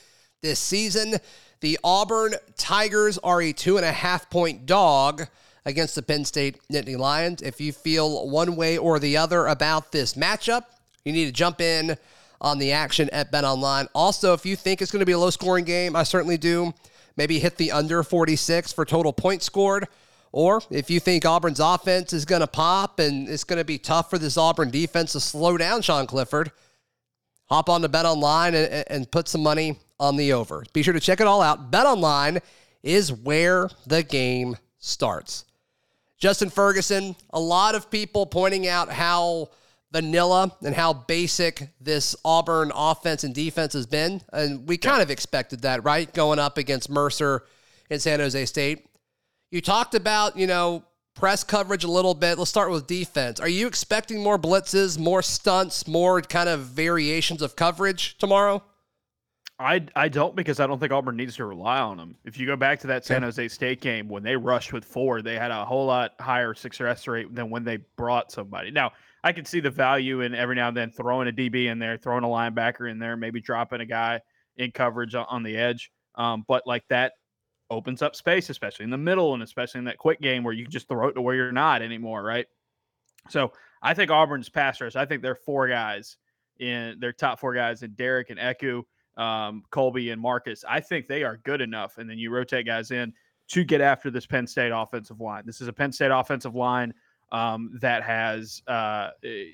this 0.43 0.59
season. 0.59 1.17
The 1.61 1.79
Auburn 1.85 2.37
Tigers 2.57 3.19
are 3.19 3.43
a 3.43 3.53
two 3.53 3.77
and 3.77 3.85
a 3.85 3.93
half 3.93 4.31
point 4.31 4.65
dog 4.65 5.29
against 5.67 5.95
the 5.95 6.03
Penn 6.03 6.25
State 6.25 6.59
Nittany 6.73 6.97
Lions. 6.97 7.43
If 7.43 7.61
you 7.61 7.71
feel 7.71 8.31
one 8.31 8.57
way 8.57 8.79
or 8.79 8.99
the 8.99 9.19
other 9.19 9.47
about 9.47 9.93
this 9.93 10.15
matchup, 10.15 10.63
you 11.05 11.13
need 11.13 11.27
to 11.27 11.33
jump 11.33 11.61
in 11.61 11.99
on 12.41 12.59
the 12.59 12.73
action 12.73 13.09
at 13.13 13.31
Bet 13.31 13.45
Online. 13.45 13.89
Also, 13.95 14.33
if 14.33 14.45
you 14.45 14.57
think 14.57 14.83
it's 14.83 14.91
going 14.91 15.01
to 15.01 15.07
be 15.07 15.13
a 15.13 15.19
low 15.19 15.31
scoring 15.31 15.65
game, 15.65 15.97
I 15.97 16.03
certainly 16.03 16.37
do. 16.37 16.73
Maybe 17.17 17.39
hit 17.39 17.57
the 17.57 17.73
under 17.73 18.03
46 18.03 18.73
for 18.73 18.85
total 18.85 19.13
points 19.13 19.47
scored. 19.47 19.89
Or 20.33 20.61
if 20.71 20.91
you 20.91 21.01
think 21.01 21.25
Auburn's 21.25 21.61
offense 21.61 22.13
is 22.13 22.27
going 22.27 22.43
to 22.43 22.47
pop 22.47 22.99
and 22.99 23.29
it's 23.29 23.45
going 23.45 23.59
to 23.59 23.65
be 23.65 23.79
tough 23.79 24.11
for 24.11 24.19
this 24.19 24.37
Auburn 24.37 24.71
defense 24.71 25.13
to 25.13 25.21
slow 25.21 25.57
down 25.57 25.81
Sean 25.81 26.07
Clifford, 26.07 26.53
hop 27.47 27.71
on 27.71 27.81
to 27.83 27.89
Bet 27.89 28.05
Online 28.05 28.55
and, 28.55 28.85
and 28.89 29.11
put 29.11 29.29
some 29.29 29.43
money 29.43 29.79
on 29.99 30.17
the 30.17 30.35
over. 30.35 30.63
Be 30.75 30.83
sure 30.83 30.93
to 30.93 31.01
check 31.01 31.21
it 31.21 31.27
all 31.27 31.41
out. 31.41 31.71
Bet 31.71 31.87
Online 31.87 32.41
is 32.83 33.13
where 33.13 33.71
the 33.87 34.03
game 34.03 34.57
starts. 34.79 35.47
Justin 36.19 36.51
Ferguson, 36.51 37.17
a 37.31 37.41
lot 37.41 37.75
of 37.75 37.91
people 37.91 38.27
pointing 38.27 38.67
out 38.69 38.91
how 38.91 39.51
vanilla 39.97 40.53
and 40.63 40.75
how 40.75 40.93
basic 40.93 41.71
this 41.81 42.15
Auburn 42.23 42.71
offense 42.75 43.25
and 43.25 43.35
defense 43.35 43.73
has 43.73 43.87
been. 43.87 44.21
And 44.31 44.69
we 44.69 44.77
kind 44.77 45.01
of 45.01 45.11
expected 45.11 45.63
that, 45.63 45.85
right? 45.85 46.13
Going 46.13 46.39
up 46.39 46.59
against 46.59 46.91
Mercer 46.91 47.45
in 47.89 47.99
San 47.99 48.21
Jose 48.21 48.45
State. 48.45 48.87
You 49.51 49.63
talked 49.63 49.95
about, 49.95 50.37
you 50.37 50.47
know, 50.47 50.85
press 51.15 51.43
coverage 51.43 51.83
a 51.83 51.91
little 51.91 52.13
bit. 52.13 52.37
Let's 52.37 52.51
start 52.51 52.71
with 52.71 52.87
defense. 52.87 53.41
Are 53.41 53.49
you 53.49 53.67
expecting 53.67 54.23
more 54.23 54.39
blitzes, 54.39 54.99
more 54.99 55.23
stunts, 55.23 55.89
more 55.89 56.21
kind 56.21 56.51
of 56.51 56.61
variations 56.61 57.41
of 57.41 57.57
coverage 57.57 58.19
tomorrow? 58.19 58.63
I 59.59 59.87
I 59.97 60.09
don't 60.09 60.37
because 60.37 60.61
I 60.61 60.67
don't 60.67 60.79
think 60.79 60.93
Auburn 60.93 61.17
needs 61.17 61.37
to 61.37 61.47
rely 61.47 61.81
on 61.81 61.97
them. 61.97 62.17
If 62.25 62.39
you 62.39 62.47
go 62.47 62.57
back 62.57 62.79
to 62.81 62.87
that 62.89 63.07
San 63.07 63.23
Jose 63.23 63.49
State 63.49 63.81
game 63.81 64.09
when 64.09 64.23
they 64.23 64.37
rushed 64.37 64.73
with 64.73 64.85
four, 64.85 65.23
they 65.23 65.37
had 65.37 65.51
a 65.51 65.65
whole 65.65 65.87
lot 65.87 66.13
higher 66.21 66.53
success 66.53 67.07
rate 67.07 67.35
than 67.35 67.49
when 67.49 67.65
they 67.65 67.79
brought 67.97 68.31
somebody. 68.31 68.71
Now 68.71 68.93
I 69.25 69.33
can 69.33 69.47
see 69.47 69.61
the 69.61 69.71
value 69.71 70.21
in 70.21 70.35
every 70.35 70.57
now 70.57 70.69
and 70.69 70.77
then 70.77 70.91
throwing 70.91 71.29
a 71.29 71.33
DB 71.33 71.67
in 71.67 71.79
there, 71.79 71.97
throwing 71.97 72.23
a 72.23 72.29
linebacker 72.29 72.91
in 72.91 72.99
there, 72.99 73.17
maybe 73.17 73.41
dropping 73.41 73.81
a 73.81 73.87
guy 73.87 74.21
in 74.57 74.73
coverage 74.73 75.15
on, 75.15 75.43
the 75.43 75.57
edge. 75.57 75.91
Um, 76.17 76.45
but 76.47 76.67
like 76.67 76.85
that 76.89 77.13
opens 77.71 78.03
up 78.03 78.15
space, 78.15 78.51
especially 78.51 78.85
in 78.85 78.91
the 78.91 78.99
middle 78.99 79.35
and 79.35 79.43
especially 79.43 79.79
in 79.79 79.85
that 79.87 79.99
quick 79.99 80.21
game 80.21 80.45
where 80.45 80.55
you 80.55 80.65
can 80.65 80.71
just 80.71 80.87
throw 80.87 81.09
it 81.09 81.15
to 81.15 81.23
where 81.23 81.35
you're 81.35 81.51
not 81.51 81.83
anymore, 81.83 82.23
right? 82.23 82.47
So 83.31 83.53
I 83.83 83.95
think 83.95 84.11
Auburn's 84.11 84.49
pass 84.49 84.81
rush. 84.81 84.97
I 84.97 85.07
think 85.07 85.23
they're 85.23 85.35
four 85.35 85.67
guys 85.67 86.19
in 86.59 86.97
their 87.01 87.13
top 87.13 87.41
four 87.41 87.55
guys 87.55 87.83
in 87.83 87.93
Derek 87.93 88.31
and 88.31 88.39
Eku 88.39 88.83
um, 89.17 89.63
Colby 89.71 90.11
and 90.11 90.21
Marcus. 90.21 90.65
I 90.69 90.81
think 90.81 91.07
they 91.07 91.23
are 91.23 91.39
good 91.39 91.61
enough. 91.61 91.99
And 91.99 92.09
then 92.09 92.19
you 92.19 92.31
rotate 92.31 92.67
guys 92.67 92.91
in 92.91 93.13
to 93.49 93.65
get 93.65 93.81
after 93.81 94.11
this 94.11 94.27
Penn 94.27 94.47
State 94.47 94.73
offensive 94.75 95.21
line. 95.21 95.45
This 95.47 95.61
is 95.61 95.69
a 95.69 95.73
Penn 95.73 95.93
State 95.93 96.11
offensive 96.11 96.55
line 96.55 96.93
um, 97.33 97.77
that 97.81 98.03
has 98.03 98.63
uh, 98.67 99.11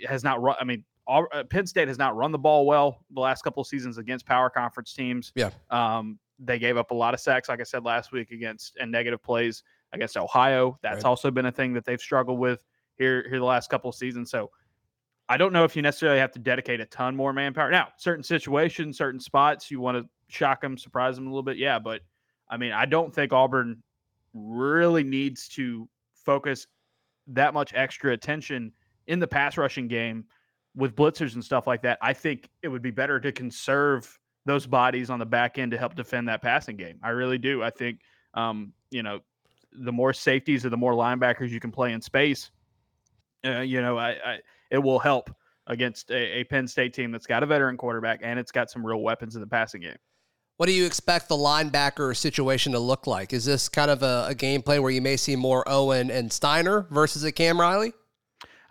has 0.06 0.24
not 0.24 0.40
run. 0.42 0.56
I 0.60 0.64
mean, 0.64 0.84
all, 1.06 1.26
uh, 1.32 1.44
Penn 1.44 1.66
State 1.66 1.88
has 1.88 1.98
not 1.98 2.16
run 2.16 2.32
the 2.32 2.38
ball 2.38 2.66
well 2.66 3.04
the 3.10 3.20
last 3.20 3.42
couple 3.42 3.60
of 3.60 3.66
seasons 3.66 3.98
against 3.98 4.26
power 4.26 4.50
conference 4.50 4.92
teams. 4.94 5.32
Yeah. 5.34 5.50
Um, 5.70 6.18
they 6.38 6.58
gave 6.58 6.76
up 6.76 6.90
a 6.90 6.94
lot 6.94 7.14
of 7.14 7.20
sacks, 7.20 7.48
like 7.48 7.60
I 7.60 7.64
said 7.64 7.84
last 7.84 8.12
week, 8.12 8.30
against 8.30 8.76
and 8.80 8.90
negative 8.90 9.22
plays 9.22 9.62
against 9.92 10.16
Ohio. 10.16 10.78
That's 10.82 11.04
Right. 11.04 11.08
also 11.10 11.30
been 11.30 11.46
a 11.46 11.52
thing 11.52 11.72
that 11.74 11.84
they've 11.84 12.00
struggled 12.00 12.38
with 12.38 12.64
here 12.96 13.26
here 13.28 13.38
the 13.38 13.44
last 13.44 13.70
couple 13.70 13.90
of 13.90 13.94
seasons. 13.94 14.30
So 14.30 14.50
I 15.28 15.36
don't 15.36 15.52
know 15.52 15.64
if 15.64 15.76
you 15.76 15.82
necessarily 15.82 16.18
have 16.18 16.32
to 16.32 16.38
dedicate 16.38 16.80
a 16.80 16.86
ton 16.86 17.16
more 17.16 17.32
manpower. 17.32 17.70
Now, 17.70 17.88
certain 17.96 18.24
situations, 18.24 18.98
certain 18.98 19.20
spots, 19.20 19.70
you 19.70 19.80
want 19.80 19.98
to 19.98 20.08
shock 20.28 20.60
them, 20.60 20.76
surprise 20.76 21.16
them 21.16 21.26
a 21.26 21.30
little 21.30 21.42
bit, 21.42 21.56
yeah. 21.56 21.78
But 21.78 22.02
I 22.50 22.56
mean, 22.56 22.72
I 22.72 22.86
don't 22.86 23.14
think 23.14 23.32
Auburn 23.32 23.82
really 24.34 25.04
needs 25.04 25.48
to 25.48 25.88
focus 26.14 26.66
that 27.28 27.54
much 27.54 27.72
extra 27.74 28.12
attention 28.12 28.72
in 29.06 29.18
the 29.18 29.26
pass 29.26 29.56
rushing 29.56 29.88
game 29.88 30.24
with 30.74 30.96
blitzers 30.96 31.34
and 31.34 31.44
stuff 31.44 31.66
like 31.66 31.82
that. 31.82 31.98
I 32.00 32.12
think 32.12 32.48
it 32.62 32.68
would 32.68 32.82
be 32.82 32.90
better 32.90 33.20
to 33.20 33.32
conserve 33.32 34.18
those 34.44 34.66
bodies 34.66 35.10
on 35.10 35.18
the 35.18 35.26
back 35.26 35.58
end 35.58 35.70
to 35.72 35.78
help 35.78 35.94
defend 35.94 36.28
that 36.28 36.42
passing 36.42 36.76
game. 36.76 36.98
I 37.02 37.10
really 37.10 37.38
do. 37.38 37.62
I 37.62 37.70
think, 37.70 38.00
um, 38.34 38.72
you 38.90 39.02
know, 39.02 39.20
the 39.72 39.92
more 39.92 40.12
safeties 40.12 40.66
or 40.66 40.70
the 40.70 40.76
more 40.76 40.94
linebackers 40.94 41.50
you 41.50 41.60
can 41.60 41.70
play 41.70 41.92
in 41.92 42.00
space, 42.00 42.50
uh, 43.44 43.60
you 43.60 43.80
know, 43.80 43.98
I, 43.98 44.10
I 44.10 44.38
it 44.72 44.78
will 44.78 44.98
help 44.98 45.30
against 45.68 46.10
a, 46.10 46.40
a 46.40 46.44
Penn 46.44 46.66
State 46.66 46.92
team 46.94 47.12
that's 47.12 47.26
got 47.26 47.44
a 47.44 47.46
veteran 47.46 47.76
quarterback 47.76 48.20
and 48.24 48.38
it's 48.38 48.50
got 48.50 48.70
some 48.70 48.84
real 48.84 49.00
weapons 49.00 49.36
in 49.36 49.40
the 49.40 49.46
passing 49.46 49.82
game. 49.82 49.96
What 50.56 50.66
do 50.66 50.72
you 50.72 50.86
expect 50.86 51.28
the 51.28 51.36
linebacker 51.36 52.16
situation 52.16 52.72
to 52.72 52.78
look 52.78 53.06
like? 53.06 53.32
Is 53.32 53.44
this 53.44 53.68
kind 53.68 53.90
of 53.90 54.02
a, 54.02 54.26
a 54.28 54.34
game 54.34 54.62
plan 54.62 54.82
where 54.82 54.90
you 54.90 55.02
may 55.02 55.16
see 55.16 55.36
more 55.36 55.64
Owen 55.66 56.10
and 56.10 56.32
Steiner 56.32 56.86
versus 56.90 57.24
a 57.24 57.32
Cam 57.32 57.60
Riley? 57.60 57.92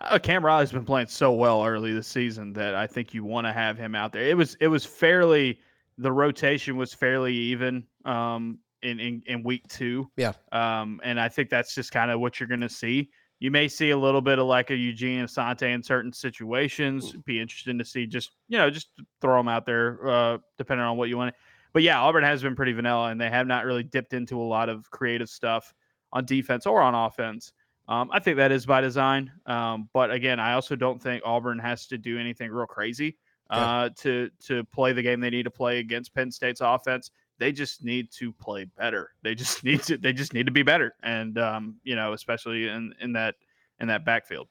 Uh, 0.00 0.18
Cam 0.18 0.44
Riley's 0.44 0.72
been 0.72 0.84
playing 0.84 1.06
so 1.06 1.32
well 1.32 1.64
early 1.64 1.92
this 1.92 2.08
season 2.08 2.52
that 2.54 2.74
I 2.74 2.86
think 2.86 3.14
you 3.14 3.24
want 3.24 3.46
to 3.46 3.52
have 3.52 3.78
him 3.78 3.94
out 3.94 4.12
there. 4.12 4.24
It 4.24 4.36
was 4.36 4.56
it 4.60 4.68
was 4.68 4.84
fairly 4.84 5.60
the 5.98 6.10
rotation 6.10 6.76
was 6.76 6.92
fairly 6.92 7.34
even 7.34 7.84
um, 8.04 8.58
in, 8.82 8.98
in 8.98 9.22
in 9.26 9.42
week 9.42 9.68
two. 9.68 10.10
Yeah. 10.16 10.32
Um, 10.50 11.00
and 11.04 11.20
I 11.20 11.28
think 11.28 11.50
that's 11.50 11.74
just 11.74 11.92
kind 11.92 12.10
of 12.10 12.20
what 12.20 12.40
you're 12.40 12.48
going 12.48 12.60
to 12.60 12.68
see. 12.68 13.10
You 13.42 13.50
may 13.50 13.66
see 13.66 13.90
a 13.90 13.98
little 13.98 14.20
bit 14.20 14.38
of 14.38 14.46
like 14.46 14.70
a 14.70 14.76
Eugene 14.76 15.24
Asante 15.24 15.74
in 15.74 15.82
certain 15.82 16.12
situations. 16.12 17.12
Be 17.24 17.40
interesting 17.40 17.76
to 17.76 17.84
see 17.84 18.06
just 18.06 18.30
you 18.46 18.56
know 18.56 18.70
just 18.70 18.90
throw 19.20 19.36
them 19.36 19.48
out 19.48 19.66
there 19.66 19.98
uh, 20.08 20.38
depending 20.58 20.86
on 20.86 20.96
what 20.96 21.08
you 21.08 21.16
want. 21.16 21.34
But 21.72 21.82
yeah, 21.82 22.00
Auburn 22.00 22.22
has 22.22 22.40
been 22.40 22.54
pretty 22.54 22.70
vanilla, 22.70 23.08
and 23.08 23.20
they 23.20 23.28
have 23.30 23.48
not 23.48 23.64
really 23.64 23.82
dipped 23.82 24.12
into 24.12 24.40
a 24.40 24.44
lot 24.44 24.68
of 24.68 24.88
creative 24.92 25.28
stuff 25.28 25.74
on 26.12 26.24
defense 26.24 26.66
or 26.66 26.80
on 26.80 26.94
offense. 26.94 27.52
Um, 27.88 28.10
I 28.12 28.20
think 28.20 28.36
that 28.36 28.52
is 28.52 28.64
by 28.64 28.80
design. 28.80 29.32
Um, 29.46 29.88
but 29.92 30.12
again, 30.12 30.38
I 30.38 30.52
also 30.52 30.76
don't 30.76 31.02
think 31.02 31.24
Auburn 31.26 31.58
has 31.58 31.88
to 31.88 31.98
do 31.98 32.20
anything 32.20 32.48
real 32.48 32.66
crazy 32.66 33.18
uh, 33.50 33.88
to 33.96 34.30
to 34.46 34.62
play 34.66 34.92
the 34.92 35.02
game 35.02 35.18
they 35.18 35.30
need 35.30 35.46
to 35.46 35.50
play 35.50 35.80
against 35.80 36.14
Penn 36.14 36.30
State's 36.30 36.60
offense. 36.60 37.10
They 37.38 37.52
just 37.52 37.82
need 37.84 38.10
to 38.18 38.32
play 38.32 38.64
better. 38.76 39.10
They 39.22 39.34
just 39.34 39.64
need 39.64 39.82
to. 39.84 39.96
They 39.96 40.12
just 40.12 40.32
need 40.34 40.46
to 40.46 40.52
be 40.52 40.62
better, 40.62 40.94
and 41.02 41.38
um, 41.38 41.76
you 41.82 41.96
know, 41.96 42.12
especially 42.12 42.68
in 42.68 42.94
in 43.00 43.12
that 43.14 43.34
in 43.80 43.88
that 43.88 44.04
backfield. 44.04 44.48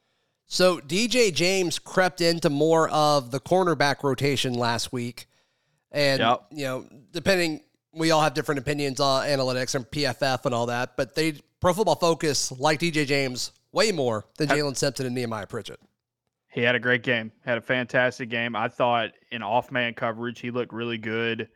So 0.47 0.79
DJ 0.79 1.33
James 1.33 1.79
crept 1.79 2.19
into 2.19 2.49
more 2.49 2.89
of 2.89 3.31
the 3.31 3.39
cornerback 3.39 4.03
rotation 4.03 4.53
last 4.53 4.91
week. 4.91 5.27
And, 5.93 6.19
Yep. 6.19 6.45
you 6.51 6.65
know, 6.65 6.85
depending, 7.13 7.61
we 7.93 8.11
all 8.11 8.21
have 8.21 8.33
different 8.33 8.59
opinions 8.59 8.99
on 8.99 9.25
analytics 9.27 9.75
and 9.75 9.89
PFF 9.89 10.45
and 10.45 10.53
all 10.53 10.65
that, 10.65 10.97
but 10.97 11.15
they, 11.15 11.35
Pro 11.61 11.73
Football 11.73 11.95
Focus, 11.95 12.51
like 12.59 12.79
DJ 12.81 13.05
James, 13.05 13.53
way 13.71 13.93
more 13.93 14.25
than 14.37 14.49
Jaylin 14.49 14.75
Simpson 14.75 15.05
and 15.05 15.15
Nehemiah 15.15 15.47
Pritchett. 15.47 15.79
He 16.49 16.61
had 16.61 16.75
a 16.75 16.79
great 16.79 17.03
game. 17.03 17.31
Had 17.45 17.57
a 17.57 17.61
fantastic 17.61 18.29
game. 18.29 18.53
I 18.53 18.67
thought 18.67 19.11
in 19.31 19.41
off 19.41 19.71
man 19.71 19.93
coverage, 19.93 20.41
he 20.41 20.51
looked 20.51 20.73
really 20.73 20.97
good 20.97 21.47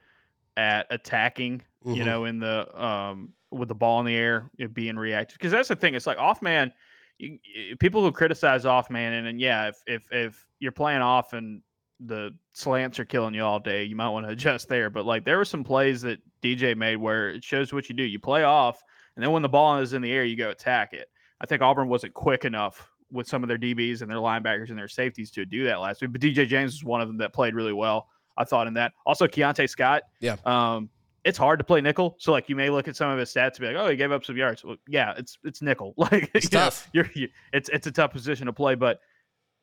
at 0.58 0.88
attacking. 0.90 1.62
You 1.86 2.02
Mhm. 2.02 2.06
know, 2.06 2.26
in 2.26 2.40
the 2.40 2.84
um 2.84 3.34
with 3.52 3.68
the 3.70 3.76
ball 3.76 4.00
in 4.00 4.06
the 4.06 4.16
air, 4.16 4.50
it 4.58 4.74
being 4.74 4.96
reactive. 4.98 5.38
Because 5.38 5.52
that's 5.52 5.68
the 5.70 5.76
thing. 5.76 5.94
It's 5.96 6.08
like 6.08 6.18
off 6.18 6.42
man. 6.42 6.74
You, 7.20 7.38
you- 7.44 7.76
people 7.78 8.02
who 8.02 8.12
criticize 8.12 8.66
off 8.66 8.90
man, 8.90 9.14
and, 9.14 9.28
and 9.28 9.40
yeah, 9.40 9.68
if 9.70 9.78
if 9.88 10.04
if 10.12 10.46
you're 10.60 10.72
playing 10.72 11.02
off 11.02 11.34
and 11.34 11.62
the 12.02 12.32
slants 12.54 13.00
are 13.00 13.06
killing 13.06 13.34
you 13.34 13.42
all 13.44 13.60
day, 13.60 13.84
you 13.86 13.96
might 13.96 14.10
want 14.10 14.26
to 14.26 14.32
adjust 14.34 14.68
there. 14.68 14.90
But 14.90 15.06
like 15.06 15.24
there 15.26 15.38
were 15.38 15.46
some 15.46 15.64
plays 15.64 16.02
that 16.02 16.20
DJ 16.42 16.76
made 16.76 16.98
where 16.98 17.30
it 17.30 17.44
shows 17.44 17.72
what 17.72 17.88
you 17.88 17.96
do. 17.96 18.04
You 18.04 18.20
play 18.20 18.44
off, 18.44 18.82
and 19.16 19.24
then 19.24 19.32
when 19.32 19.42
the 19.44 19.50
ball 19.50 19.78
is 19.78 19.94
in 19.94 20.02
the 20.02 20.12
air, 20.12 20.24
you 20.26 20.36
go 20.36 20.50
attack 20.50 20.94
it. 20.94 21.08
I 21.40 21.46
think 21.46 21.62
Auburn 21.62 21.88
wasn't 21.90 22.14
quick 22.14 22.46
enough 22.46 22.90
with 23.12 23.28
some 23.28 23.44
of 23.44 23.48
their 23.50 23.58
DBs 23.58 24.02
and 24.02 24.10
their 24.10 24.18
linebackers 24.18 24.70
and 24.70 24.78
their 24.78 24.88
safeties 24.88 25.30
to 25.32 25.46
do 25.46 25.66
that 25.66 25.80
last 25.80 26.02
week. 26.02 26.12
But 26.12 26.22
DJ 26.22 26.48
James 26.48 26.74
was 26.74 26.84
one 26.84 27.02
of 27.02 27.08
them 27.08 27.18
that 27.18 27.32
played 27.34 27.54
really 27.54 27.72
well. 27.74 28.10
I 28.38 28.44
thought 28.44 28.68
in 28.68 28.74
that. 28.76 28.94
Also, 29.06 29.28
Keionte 29.28 29.70
Scott. 29.70 30.04
Yeah. 30.20 30.36
Um, 30.46 30.90
it's 31.24 31.38
hard 31.38 31.58
to 31.60 31.66
play 31.66 31.82
nickel. 31.82 32.16
So 32.20 32.32
like 32.32 32.50
you 32.50 32.56
may 32.56 32.70
look 32.70 32.88
at 32.88 32.96
some 32.96 33.10
of 33.10 33.18
his 33.18 33.34
stats 33.34 33.52
and 33.58 33.60
be 33.62 33.68
like, 33.68 33.76
oh, 33.78 33.90
he 33.90 33.96
gave 33.96 34.12
up 34.12 34.24
some 34.24 34.38
yards. 34.38 34.64
Well, 34.64 34.76
yeah, 34.88 35.14
it's 35.18 35.38
it's 35.44 35.62
nickel. 35.62 35.94
Like 35.98 36.30
It's 36.36 36.52
you 36.52 36.58
know, 36.60 36.66
tough. 36.66 36.90
you're 36.94 37.10
you, 37.16 37.30
it's 37.54 37.70
it's 37.70 37.88
a 37.88 37.92
tough 37.92 38.12
position 38.12 38.46
to 38.46 38.54
play. 38.54 38.76
But 38.76 39.00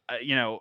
uh, 0.09 0.17
you 0.23 0.35
know, 0.35 0.61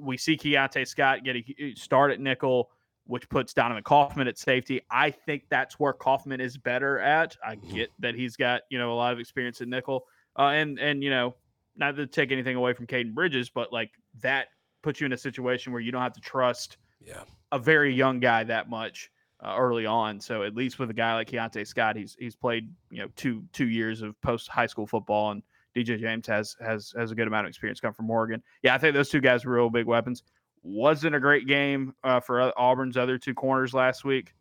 we 0.00 0.16
see 0.16 0.36
Keionte 0.36 0.86
Scott 0.86 1.24
get 1.24 1.36
a 1.36 1.74
start 1.74 2.12
at 2.12 2.20
nickel, 2.20 2.70
which 3.06 3.28
puts 3.28 3.52
Donovan 3.54 3.82
Kaufman 3.82 4.28
at 4.28 4.38
safety. 4.38 4.80
I 4.90 5.10
think 5.10 5.44
that's 5.50 5.80
where 5.80 5.92
Kaufman 5.92 6.40
is 6.40 6.56
better 6.56 7.00
at. 7.00 7.36
I 7.44 7.56
Mhm. 7.56 7.74
get 7.74 7.90
that 7.98 8.14
he's 8.14 8.36
got 8.36 8.62
you 8.70 8.78
know 8.78 8.92
a 8.92 8.94
lot 8.94 9.12
of 9.12 9.18
experience 9.18 9.60
at 9.60 9.66
nickel, 9.68 10.06
uh, 10.38 10.42
and 10.50 10.78
and 10.78 11.02
you 11.02 11.10
know 11.10 11.34
not 11.74 11.96
to 11.96 12.06
take 12.06 12.30
anything 12.30 12.54
away 12.56 12.72
from 12.72 12.86
Caden 12.86 13.14
Bridges, 13.14 13.50
but 13.50 13.72
like 13.72 13.90
that 14.22 14.46
puts 14.82 15.00
you 15.00 15.06
in 15.06 15.12
a 15.12 15.16
situation 15.18 15.72
where 15.72 15.82
you 15.82 15.90
don't 15.90 16.02
have 16.02 16.12
to 16.14 16.20
trust 16.20 16.76
Yeah. 17.04 17.22
A 17.56 17.58
very 17.58 17.94
young 17.94 18.20
guy 18.20 18.44
that 18.44 18.68
much 18.68 19.10
uh, 19.40 19.54
early 19.58 19.86
on. 19.86 20.20
So 20.20 20.42
at 20.42 20.54
least 20.54 20.78
with 20.78 20.90
a 20.90 20.94
guy 20.94 21.14
like 21.14 21.30
Keionte 21.30 21.66
Scott, 21.66 21.96
he's 21.96 22.16
he's 22.18 22.36
played 22.36 22.70
you 22.90 22.98
know 22.98 23.08
two 23.16 23.44
two 23.52 23.68
years 23.68 24.02
of 24.02 24.20
post 24.20 24.48
high 24.48 24.66
school 24.66 24.86
football, 24.86 25.30
and 25.30 25.42
DJ 25.74 25.98
James 25.98 26.26
has 26.26 26.56
has 26.60 26.92
has 26.96 27.10
a 27.10 27.14
good 27.14 27.26
amount 27.26 27.46
of 27.46 27.48
experience 27.48 27.80
come 27.80 27.92
from 27.94 28.10
Oregon. 28.10 28.42
Yeah, 28.62 28.74
I 28.74 28.78
think 28.78 28.94
those 28.94 29.08
two 29.08 29.20
guys 29.20 29.44
were 29.44 29.54
real 29.54 29.70
big 29.70 29.86
weapons. 29.86 30.22
Wasn't 30.62 31.14
a 31.14 31.20
great 31.20 31.46
game 31.46 31.94
uh, 32.04 32.20
for 32.20 32.40
uh, 32.40 32.50
Auburn's 32.56 32.96
other 32.96 33.18
two 33.18 33.34
corners 33.34 33.72
last 33.72 34.04
week. 34.04 34.34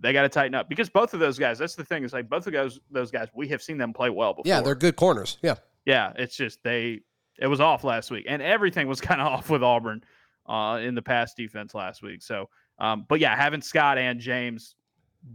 They 0.00 0.12
got 0.12 0.22
to 0.22 0.28
tighten 0.28 0.54
up 0.54 0.68
because 0.68 0.88
both 0.88 1.14
of 1.14 1.20
those 1.20 1.38
guys. 1.38 1.58
That's 1.58 1.76
the 1.76 1.84
thing 1.84 2.02
is 2.02 2.12
like 2.12 2.28
both 2.28 2.46
of 2.46 2.52
those 2.52 2.80
those 2.90 3.10
guys. 3.10 3.28
We 3.34 3.48
have 3.48 3.62
seen 3.62 3.78
them 3.78 3.92
play 3.92 4.10
well 4.10 4.32
before. 4.32 4.48
Yeah, 4.48 4.60
they're 4.62 4.74
good 4.74 4.96
corners. 4.96 5.38
Yeah. 5.42 5.56
Yeah, 5.84 6.12
it's 6.16 6.36
just 6.36 6.62
they 6.64 7.02
it 7.38 7.46
was 7.46 7.60
off 7.60 7.84
last 7.84 8.10
week, 8.10 8.26
and 8.28 8.40
everything 8.40 8.88
was 8.88 9.00
kind 9.02 9.20
of 9.20 9.26
off 9.26 9.50
with 9.50 9.62
Auburn 9.62 10.02
uh, 10.46 10.80
in 10.82 10.94
the 10.94 11.02
pass 11.02 11.34
defense 11.34 11.74
last 11.74 12.02
week. 12.02 12.22
So, 12.22 12.48
um, 12.78 13.06
but 13.08 13.20
yeah, 13.20 13.36
having 13.36 13.62
Scott 13.62 13.98
and 13.98 14.20
James 14.20 14.74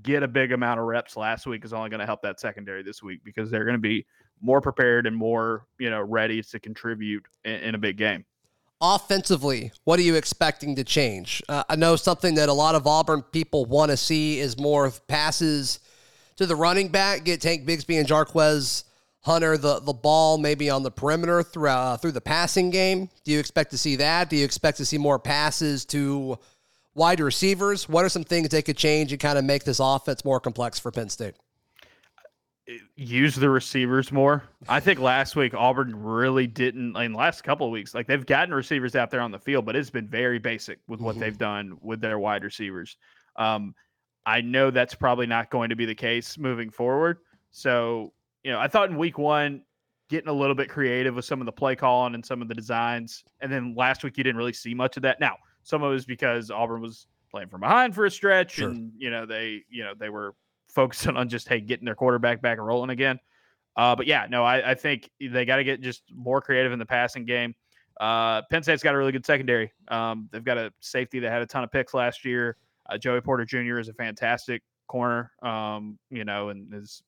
get 0.04 0.24
a 0.24 0.28
big 0.28 0.52
amount 0.52 0.80
of 0.80 0.86
reps 0.86 1.16
last 1.16 1.46
week 1.46 1.64
is 1.64 1.74
only 1.74 1.90
going 1.90 2.00
to 2.00 2.06
help 2.06 2.22
that 2.22 2.40
secondary 2.40 2.84
this 2.84 3.02
week 3.02 3.22
because 3.24 3.50
they're 3.50 3.64
going 3.64 3.76
to 3.76 3.82
be 3.82 4.06
more 4.42 4.62
prepared 4.62 5.08
and 5.08 5.16
more 5.16 5.66
you 5.80 5.90
know 5.90 6.02
ready 6.02 6.44
to 6.44 6.60
contribute 6.60 7.26
in, 7.46 7.56
in 7.56 7.76
a 7.76 7.78
big 7.78 7.98
game. 7.98 8.26
Offensively, 8.80 9.72
what 9.86 9.98
are 9.98 10.04
you 10.04 10.16
expecting 10.16 10.76
to 10.76 10.84
change? 10.84 11.42
Uh, 11.50 11.64
I 11.68 11.76
know 11.76 11.96
something 11.96 12.36
that 12.36 12.48
a 12.48 12.54
lot 12.54 12.76
of 12.76 12.86
Auburn 12.86 13.24
people 13.24 13.66
want 13.66 13.90
to 13.90 13.98
see 13.98 14.40
is 14.40 14.60
more 14.60 14.92
passes 15.08 15.80
to 16.36 16.46
the 16.46 16.56
running 16.56 16.90
back, 16.90 17.24
get 17.24 17.42
Tank 17.42 17.68
Bigsby 17.68 18.00
and 18.00 18.08
Jarquez 18.08 18.84
Hunter 19.28 19.58
the, 19.58 19.80
the 19.82 19.94
ball 19.94 20.38
maybe 20.38 20.70
on 20.70 20.82
the 20.84 20.90
perimeter 20.90 21.44
through, 21.44 21.70
uh, 21.70 21.98
through 21.98 22.14
the 22.14 22.22
passing 22.22 22.70
game. 22.72 23.10
Do 23.24 23.32
you 23.32 23.40
expect 23.40 23.72
to 23.72 23.78
see 23.78 23.98
that? 23.98 24.30
Do 24.30 24.36
you 24.38 24.46
expect 24.46 24.78
to 24.78 24.86
see 24.86 24.98
more 24.98 25.20
passes 25.20 25.86
to 25.86 26.40
wide 26.96 27.20
receivers? 27.20 27.88
What 27.88 28.06
are 28.06 28.10
some 28.10 28.24
things 28.24 28.50
they 28.50 28.62
could 28.64 28.78
change 28.78 29.12
and 29.12 29.20
kind 29.22 29.38
of 29.38 29.44
make 29.46 29.66
this 29.66 29.80
offense 29.80 30.26
more 30.26 30.40
complex 30.40 30.80
for 30.80 30.92
Penn 30.92 31.10
State? 31.10 31.36
use 32.96 33.36
the 33.36 33.50
receivers 33.50 34.12
more. 34.12 34.44
I 34.68 34.82
think 34.82 35.00
last 35.00 35.36
week 35.38 35.54
Auburn 35.54 36.04
really 36.04 36.48
didn't. 36.48 36.98
In 36.98 37.14
the 37.14 37.18
last 37.18 37.44
couple 37.44 37.66
of 37.66 37.72
weeks, 37.72 37.94
like 37.96 38.08
they've 38.08 38.26
gotten 38.26 38.54
receivers 38.54 38.96
out 38.96 39.10
there 39.10 39.22
on 39.22 39.32
the 39.32 39.40
field, 39.40 39.66
but 39.66 39.76
it's 39.76 39.90
been 39.90 40.08
very 40.08 40.38
basic 40.40 40.80
with 40.88 41.00
what 41.00 41.16
Mhm. 41.16 41.20
they've 41.20 41.38
done 41.38 41.78
with 41.82 42.02
their 42.02 42.20
wide 42.20 42.44
receivers. 42.44 42.98
Um, 43.38 43.74
I 44.26 44.42
know 44.42 44.70
that's 44.72 44.96
probably 44.96 45.28
not 45.28 45.50
going 45.50 45.70
to 45.70 45.78
be 45.78 45.86
the 45.86 45.96
case 45.96 46.38
moving 46.38 46.70
forward. 46.70 47.20
So 47.52 48.12
you 48.48 48.54
know, 48.54 48.60
I 48.62 48.70
thought 48.70 48.90
in 48.90 48.98
week 48.98 49.18
one, 49.18 49.62
getting 50.10 50.30
a 50.30 50.34
little 50.34 50.56
bit 50.56 50.70
creative 50.70 51.16
with 51.16 51.26
some 51.26 51.42
of 51.42 51.46
the 51.46 51.52
play 51.52 51.76
calling 51.76 52.16
and 52.16 52.26
some 52.26 52.42
of 52.42 52.48
the 52.48 52.56
designs, 52.56 53.26
and 53.42 53.52
then 53.52 53.76
last 53.76 54.06
week 54.06 54.18
you 54.18 54.24
didn't 54.24 54.38
really 54.38 54.54
see 54.54 54.74
much 54.74 54.96
of 54.96 55.04
that. 55.04 55.20
Now, 55.20 55.36
some 55.64 55.84
of 55.84 55.92
it 55.92 55.94
was 55.94 56.06
because 56.06 56.50
Auburn 56.50 56.80
was 56.82 57.08
playing 57.30 57.50
from 57.50 57.60
behind 57.60 57.94
for 57.94 58.06
a 58.06 58.10
stretch, 58.12 58.54
Sure. 58.54 58.70
and 58.70 58.94
you 58.98 59.10
know 59.10 59.26
they, 59.26 59.64
you 59.70 59.84
know, 59.84 59.92
they 60.00 60.08
were 60.08 60.34
focusing 60.70 61.18
on 61.18 61.28
just 61.28 61.50
hey 61.50 61.60
getting 61.60 61.84
their 61.84 61.94
quarterback 61.96 62.42
back 62.42 62.58
and 62.58 62.66
rolling 62.66 62.90
again. 62.90 63.20
Uh, 63.76 63.98
but 63.98 64.08
yeah, 64.08 64.26
no, 64.30 64.46
I, 64.46 64.72
I 64.72 64.76
think 64.76 65.10
they 65.20 65.44
got 65.44 65.58
to 65.58 65.66
get 65.66 65.82
just 65.82 66.04
more 66.16 66.40
creative 66.42 66.72
in 66.72 66.80
the 66.80 66.86
passing 66.86 67.26
game. 67.26 67.54
Uh, 68.00 68.44
Penn 68.50 68.64
State's 68.64 68.82
got 68.82 68.96
a 68.96 68.98
really 68.98 69.12
good 69.12 69.26
secondary. 69.26 69.74
Um, 69.90 70.30
they've 70.32 70.44
got 70.44 70.58
a 70.58 70.72
safety 70.80 71.20
that 71.20 71.32
had 71.32 71.42
a 71.42 71.46
ton 71.46 71.66
of 71.66 71.72
picks 71.72 71.94
last 71.94 72.24
year. 72.24 72.56
Uh, 72.90 72.98
Joey 72.98 73.20
Porter 73.20 73.44
Jr. 73.44 73.78
is 73.78 73.90
a 73.90 73.94
fantastic 73.94 74.64
corner. 74.88 75.32
Um, 75.42 76.00
you 76.10 76.24
know, 76.24 76.50
and 76.50 76.72
his, 76.74 77.04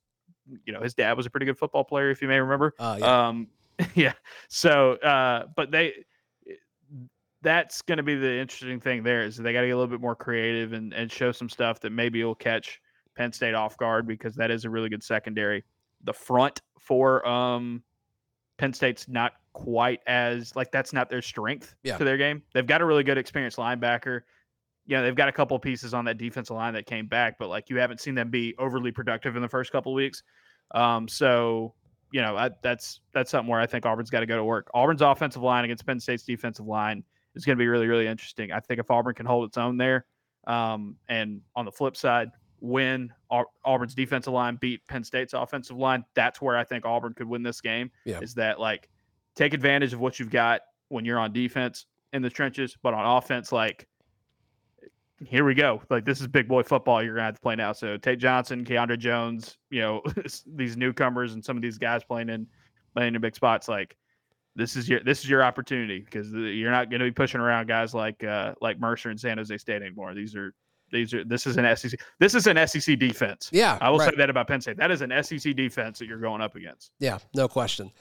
you 0.65 0.73
know, 0.73 0.81
his 0.81 0.93
dad 0.93 1.15
was 1.17 1.25
a 1.25 1.29
pretty 1.29 1.45
good 1.45 1.57
football 1.57 1.83
player, 1.83 2.09
if 2.09 2.21
you 2.21 2.27
may 2.27 2.39
remember. 2.39 2.73
Uh, 2.79 2.97
yeah. 2.99 3.27
Um, 3.27 3.47
yeah. 3.95 4.13
So, 4.47 4.93
uh, 4.93 5.45
but 5.55 5.71
they, 5.71 5.93
that's 7.41 7.81
going 7.81 7.97
to 7.97 8.03
be 8.03 8.15
the 8.15 8.37
interesting 8.39 8.79
thing 8.79 9.03
there 9.03 9.23
is 9.23 9.37
they 9.37 9.53
got 9.53 9.61
to 9.61 9.67
get 9.67 9.73
a 9.73 9.77
little 9.77 9.87
bit 9.89 10.01
more 10.01 10.15
creative 10.15 10.73
and, 10.73 10.93
and 10.93 11.11
show 11.11 11.31
some 11.31 11.49
stuff 11.49 11.79
that 11.81 11.91
maybe 11.91 12.23
will 12.23 12.35
catch 12.35 12.81
Penn 13.15 13.31
State 13.31 13.53
off 13.53 13.77
guard 13.77 14.07
because 14.07 14.35
that 14.35 14.51
is 14.51 14.65
a 14.65 14.69
really 14.69 14.89
good 14.89 15.03
secondary. 15.03 15.63
The 16.03 16.13
front 16.13 16.61
for 16.79 17.25
um, 17.27 17.81
Penn 18.57 18.73
State's 18.73 19.07
not 19.07 19.33
quite 19.53 20.01
as 20.07 20.55
like 20.55 20.71
that's 20.71 20.93
not 20.93 21.09
their 21.09 21.21
strength 21.21 21.75
Yeah. 21.83 21.97
to 21.97 22.03
their 22.03 22.17
game. 22.17 22.43
They've 22.53 22.67
got 22.67 22.81
a 22.81 22.85
really 22.85 23.03
good 23.03 23.17
experienced 23.17 23.57
linebacker. 23.57 24.21
You 24.89 24.97
know, 24.97 25.03
they've 25.03 25.15
got 25.15 25.29
a 25.29 25.31
couple 25.31 25.57
pieces 25.59 25.93
on 25.93 26.03
that 26.05 26.17
defensive 26.17 26.55
line 26.55 26.73
that 26.73 26.85
came 26.85 27.05
back, 27.05 27.37
but 27.37 27.47
like 27.47 27.69
you 27.69 27.77
haven't 27.77 28.01
seen 28.01 28.15
them 28.15 28.29
be 28.29 28.55
overly 28.57 28.91
productive 28.91 29.35
in 29.35 29.41
the 29.41 29.47
first 29.47 29.71
couple 29.71 29.91
of 29.91 29.95
weeks. 29.95 30.23
Um, 30.71 31.07
so 31.07 31.73
you 32.11 32.21
know, 32.21 32.35
I, 32.35 32.49
that's 32.61 33.01
that's 33.13 33.31
something 33.31 33.49
where 33.49 33.59
I 33.59 33.67
think 33.67 33.85
Auburn's 33.85 34.09
got 34.09 34.21
to 34.21 34.25
go 34.25 34.35
to 34.35 34.43
work. 34.43 34.69
Auburn's 34.73 35.01
offensive 35.01 35.41
line 35.41 35.65
against 35.65 35.85
Penn 35.85 35.99
State's 35.99 36.23
defensive 36.23 36.65
line 36.65 37.03
is 37.35 37.45
going 37.45 37.57
to 37.57 37.61
be 37.61 37.67
really, 37.67 37.87
really 37.87 38.07
interesting. 38.07 38.51
I 38.51 38.59
think 38.59 38.79
if 38.79 38.89
Auburn 38.89 39.13
can 39.13 39.25
hold 39.25 39.47
its 39.47 39.57
own 39.57 39.77
there, 39.77 40.05
um, 40.47 40.95
and 41.07 41.41
on 41.55 41.65
the 41.65 41.71
flip 41.71 41.95
side, 41.95 42.31
when 42.59 43.13
Au- 43.29 43.45
Auburn's 43.63 43.93
defensive 43.93 44.33
line 44.33 44.57
beat 44.59 44.85
Penn 44.87 45.03
State's 45.03 45.33
offensive 45.33 45.77
line, 45.77 46.03
that's 46.15 46.41
where 46.41 46.57
I 46.57 46.63
think 46.63 46.85
Auburn 46.85 47.13
could 47.13 47.27
win 47.27 47.43
this 47.43 47.61
game. 47.61 47.91
Yeah. 48.05 48.19
Is 48.21 48.33
that 48.35 48.59
like 48.59 48.89
take 49.35 49.53
advantage 49.53 49.93
of 49.93 49.99
what 49.99 50.19
you've 50.19 50.31
got 50.31 50.61
when 50.89 51.05
you're 51.05 51.19
on 51.19 51.31
defense 51.31 51.85
in 52.13 52.21
the 52.21 52.29
trenches, 52.29 52.75
but 52.81 52.93
on 52.93 53.05
offense, 53.17 53.51
like 53.51 53.87
here 55.25 55.45
we 55.45 55.53
go. 55.53 55.81
Like 55.89 56.05
this 56.05 56.21
is 56.21 56.27
big 56.27 56.47
boy 56.47 56.63
football 56.63 57.03
you're 57.03 57.15
gonna 57.15 57.25
have 57.25 57.35
to 57.35 57.41
play 57.41 57.55
now. 57.55 57.73
So 57.73 57.97
Tate 57.97 58.19
Johnson, 58.19 58.63
Keiondre 58.63 58.97
Jones, 58.97 59.57
you 59.69 59.81
know, 59.81 60.01
these 60.45 60.77
newcomers 60.77 61.33
and 61.33 61.43
some 61.43 61.57
of 61.57 61.61
these 61.61 61.77
guys 61.77 62.03
playing 62.03 62.29
in 62.29 62.47
playing 62.95 63.15
in 63.15 63.21
big 63.21 63.35
spots, 63.35 63.67
like 63.67 63.95
this 64.55 64.75
is 64.75 64.89
your 64.89 65.01
this 65.03 65.19
is 65.19 65.29
your 65.29 65.43
opportunity 65.43 65.99
because 65.99 66.31
you're 66.31 66.71
not 66.71 66.89
going 66.89 66.99
to 66.99 67.05
be 67.05 67.11
pushing 67.11 67.39
around 67.39 67.67
guys 67.67 67.93
like 67.93 68.23
uh, 68.23 68.53
like 68.61 68.79
Mercer 68.79 69.09
and 69.09 69.19
San 69.19 69.37
Jose 69.37 69.57
State 69.57 69.81
anymore. 69.81 70.13
These 70.13 70.35
are 70.35 70.53
these 70.91 71.13
are 71.13 71.23
this 71.23 71.45
is 71.47 71.57
an 71.57 71.75
SEC 71.75 71.99
this 72.19 72.35
is 72.35 72.47
an 72.47 72.67
SEC 72.67 72.97
defense. 72.97 73.49
Yeah, 73.51 73.77
I 73.81 73.89
will 73.89 73.99
right. 73.99 74.09
say 74.09 74.15
that 74.17 74.29
about 74.29 74.47
Penn 74.47 74.61
State. 74.61 74.77
That 74.77 74.91
is 74.91 75.01
an 75.01 75.11
SEC 75.23 75.55
defense 75.55 75.99
that 75.99 76.07
you're 76.07 76.19
going 76.19 76.41
up 76.41 76.55
against. 76.55 76.91
Yeah, 76.99 77.19
no 77.35 77.47
question. 77.47 77.91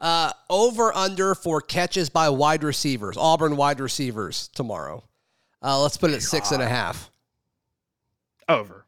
Uh, 0.00 0.32
over 0.48 0.96
under 0.96 1.34
for 1.34 1.60
catches 1.60 2.08
by 2.08 2.28
wide 2.30 2.64
receivers, 2.64 3.16
Auburn 3.18 3.56
wide 3.56 3.80
receivers 3.80 4.48
tomorrow. 4.54 5.04
Uh, 5.62 5.80
let's 5.80 5.96
put 5.96 6.10
it 6.10 6.14
at 6.14 6.22
six 6.22 6.52
and 6.52 6.62
a 6.62 6.68
half. 6.68 7.10
Over. 8.48 8.86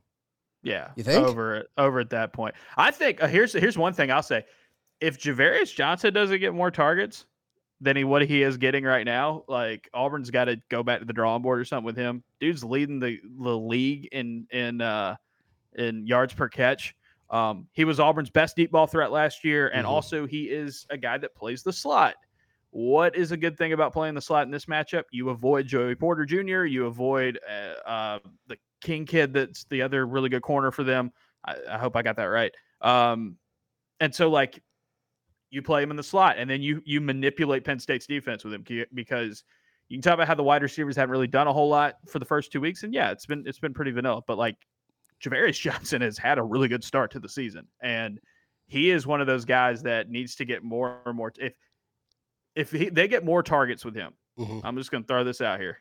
Yeah. 0.63 0.91
You 0.97 1.03
think? 1.03 1.27
over 1.27 1.65
over 1.77 2.01
at 2.01 2.11
that 2.11 2.33
point? 2.33 2.55
I 2.77 2.91
think 2.91 3.23
uh, 3.23 3.27
here's 3.27 3.53
here's 3.53 3.77
one 3.79 3.93
thing 3.93 4.11
I'll 4.11 4.23
say. 4.23 4.45
If 5.01 5.19
Ja'Varrius 5.21 5.75
Johnson 5.75 6.15
doesn't 6.15 6.39
get 6.41 6.55
more 6.55 6.71
targets 6.71 7.27
than 7.81 7.97
he 7.97 8.05
what 8.05 8.23
he 8.25 8.43
is 8.43 8.57
getting 8.57 8.85
right 8.85 9.05
now, 9.05 9.45
like 9.49 9.89
Auburn's 9.93 10.31
got 10.31 10.45
to 10.45 10.61
go 10.69 10.83
back 10.85 11.01
to 11.01 11.05
the 11.05 11.13
drawing 11.13 11.43
board 11.43 11.59
or 11.61 11.65
something 11.65 11.85
with 11.85 11.97
him. 11.97 12.23
Dude's 12.41 12.63
leading 12.63 13.01
the 13.01 13.19
the 13.41 13.57
league 13.59 14.09
in 14.13 14.47
in 14.53 14.81
uh 14.81 15.17
in 15.75 16.07
yards 16.07 16.33
per 16.35 16.49
catch. 16.49 16.95
Um, 17.31 17.67
he 17.73 17.85
was 17.85 17.99
Auburn's 17.99 18.31
best 18.31 18.57
deep 18.57 18.71
ball 18.71 18.87
threat 18.87 19.11
last 19.11 19.43
year, 19.43 19.69
and 19.69 19.87
Mhm. 19.87 19.91
also 19.91 20.27
he 20.27 20.43
is 20.45 20.87
a 20.91 20.99
guy 20.99 21.19
that 21.19 21.35
plays 21.35 21.63
the 21.63 21.73
slot. 21.73 22.15
What 22.73 23.15
is 23.15 23.33
a 23.33 23.37
good 23.37 23.59
thing 23.59 23.75
about 23.75 23.93
playing 23.93 24.15
the 24.15 24.23
slot 24.23 24.47
in 24.47 24.51
this 24.51 24.65
matchup? 24.65 25.05
You 25.11 25.29
avoid 25.29 25.67
Joey 25.67 25.95
Porter 25.95 26.25
Jr. 26.25 26.65
You 26.65 26.87
avoid 26.87 27.39
uh, 27.47 27.89
uh, 27.89 28.19
the 28.47 28.57
King 28.81 29.05
kid 29.05 29.35
that's 29.35 29.65
the 29.65 29.83
other 29.83 30.07
really 30.07 30.31
good 30.31 30.41
corner 30.41 30.71
for 30.71 30.83
them. 30.83 31.13
I, 31.47 31.57
I 31.73 31.79
hope 31.79 31.97
I 31.97 32.03
got 32.03 32.17
that 32.17 32.25
right. 32.25 32.53
Um, 32.81 33.37
and 34.01 34.15
so 34.15 34.31
like 34.31 34.63
you 35.51 35.61
play 35.61 35.83
him 35.83 35.91
in 35.91 35.99
the 35.99 36.03
slot, 36.03 36.39
and 36.39 36.49
then 36.49 36.63
you 36.63 36.81
you 36.87 37.03
manipulate 37.03 37.63
Penn 37.63 37.79
State's 37.79 38.07
defense 38.07 38.43
with 38.43 38.55
him 38.55 38.65
because 38.95 39.45
you 39.91 39.99
can 39.99 40.03
talk 40.03 40.15
about 40.15 40.27
how 40.27 40.35
the 40.35 40.43
wide 40.43 40.63
receivers 40.63 40.97
haven't 40.97 41.13
really 41.13 41.27
done 41.27 41.47
a 41.47 41.53
whole 41.53 41.69
lot 41.69 41.97
for 42.09 42.19
the 42.19 42.25
first 42.25 42.53
two 42.53 42.61
weeks, 42.63 42.85
and 42.85 42.95
yeah, 42.95 43.11
it's 43.11 43.27
been 43.27 43.45
it's 43.47 43.59
been 43.59 43.75
pretty 43.75 43.91
vanilla. 43.91 44.23
But 44.27 44.39
like 44.39 44.57
Ja'Varrius 45.23 45.61
Johnson 45.61 46.01
has 46.01 46.17
had 46.17 46.39
a 46.39 46.43
really 46.43 46.69
good 46.69 46.83
start 46.83 47.11
to 47.11 47.21
the 47.21 47.29
season, 47.29 47.69
and 47.83 48.19
he 48.67 48.91
is 48.91 49.07
one 49.07 49.21
of 49.21 49.27
those 49.27 49.45
guys 49.45 49.83
that 49.83 50.09
needs 50.09 50.37
to 50.37 50.47
get 50.47 50.65
more 50.65 51.03
and 51.05 51.15
more. 51.15 51.31
If 51.39 51.53
if 52.55 52.71
he, 52.71 52.89
they 52.89 53.09
get 53.09 53.25
more 53.25 53.43
targets 53.43 53.85
with 53.85 53.95
him, 53.95 54.13
Mhm. 54.39 54.61
I'm 54.65 54.77
just 54.77 54.91
going 54.91 55.03
to 55.03 55.07
throw 55.07 55.25
this 55.25 55.41
out 55.41 55.61
here. 55.61 55.79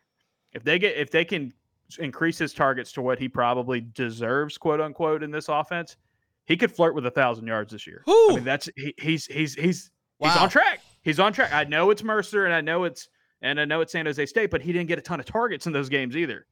If 0.54 0.64
they 0.64 0.78
get 0.80 0.98
if 0.98 1.12
they 1.12 1.24
can 1.26 1.54
increase 2.00 2.38
his 2.38 2.54
targets 2.54 2.92
to 2.94 3.02
what 3.02 3.20
he 3.20 3.28
probably 3.30 3.82
deserves, 3.82 4.58
quote 4.58 4.82
unquote, 4.82 5.24
in 5.24 5.32
this 5.32 5.48
offense, 5.50 5.98
he 6.46 6.58
could 6.58 6.72
flirt 6.72 6.96
with 6.96 7.06
a 7.06 7.12
thousand 7.12 7.48
yards 7.48 7.72
this 7.72 7.86
year. 7.88 8.04
I 8.32 8.36
mean, 8.36 8.44
that's 8.44 8.70
he, 8.76 8.94
he's 8.98 9.26
he's 9.26 9.56
he's 9.56 9.92
he's 10.20 10.36
on 10.38 10.50
track. 10.50 10.82
He's 11.04 11.20
on 11.20 11.34
track. 11.34 11.54
I 11.54 11.64
know 11.64 11.90
it's 11.90 12.04
Mercer 12.04 12.46
and 12.46 12.54
I 12.54 12.62
know 12.62 12.84
it's 12.84 13.08
and 13.42 13.60
I 13.60 13.66
know 13.66 13.82
it's 13.82 13.92
San 13.92 14.06
Jose 14.06 14.26
State, 14.26 14.52
but 14.52 14.62
he 14.62 14.72
didn't 14.74 14.88
get 14.88 15.00
a 15.00 15.02
ton 15.02 15.20
of 15.20 15.26
targets 15.26 15.66
in 15.68 15.74
those 15.74 15.90
games 15.90 16.16
either. 16.18 16.46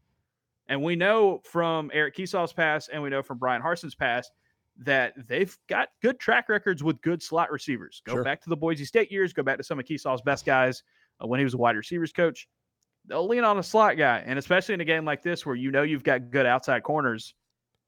And 0.68 0.82
we 0.84 0.96
know 0.96 1.42
from 1.44 1.90
Eric 1.94 2.16
Kiesau's 2.16 2.54
pass 2.54 2.88
and 2.88 3.02
we 3.04 3.10
know 3.10 3.22
from 3.22 3.38
Bryan 3.38 3.62
Harsin's 3.62 3.96
pass 3.96 4.30
that 4.80 5.14
they've 5.28 5.58
got 5.68 5.90
good 6.02 6.20
track 6.20 6.48
records 6.50 6.84
with 6.84 7.02
good 7.02 7.22
slot 7.22 7.52
receivers. 7.52 8.02
Go 8.06 8.14
Sure. 8.14 8.24
back 8.24 8.42
to 8.44 8.50
the 8.50 8.56
Boise 8.58 8.86
State 8.86 9.12
years, 9.12 9.34
go 9.34 9.44
back 9.44 9.58
to 9.58 9.64
some 9.64 9.78
of 9.80 9.86
Kiesau's 9.86 10.22
best 10.22 10.46
guys 10.46 10.84
uh, 11.22 11.28
when 11.28 11.40
he 11.40 11.44
was 11.44 11.54
a 11.54 11.58
wide 11.58 11.76
receivers 11.76 12.12
coach. 12.14 12.48
They'll 13.06 13.28
lean 13.28 13.44
on 13.44 13.58
a 13.60 13.64
slot 13.64 13.98
guy, 13.98 14.24
and 14.26 14.38
especially 14.40 14.74
in 14.76 14.82
a 14.82 14.86
game 14.86 15.04
like 15.06 15.22
this 15.24 15.46
where 15.46 15.56
you 15.56 15.72
know 15.72 15.84
you've 15.84 16.04
got 16.04 16.30
good 16.32 16.46
outside 16.46 16.84
corners, 16.84 17.34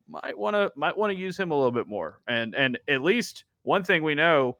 might 0.10 0.38
want 0.38 0.56
to 0.56 0.71
might 0.75 0.97
want 0.97 1.12
to 1.13 1.17
use 1.17 1.38
him 1.39 1.51
a 1.51 1.56
little 1.56 1.71
bit 1.71 1.88
more. 1.88 2.19
And 2.27 2.56
and 2.56 2.77
at 2.89 3.01
least 3.01 3.45
one 3.63 3.84
thing 3.84 4.04
we 4.04 4.15
know, 4.15 4.58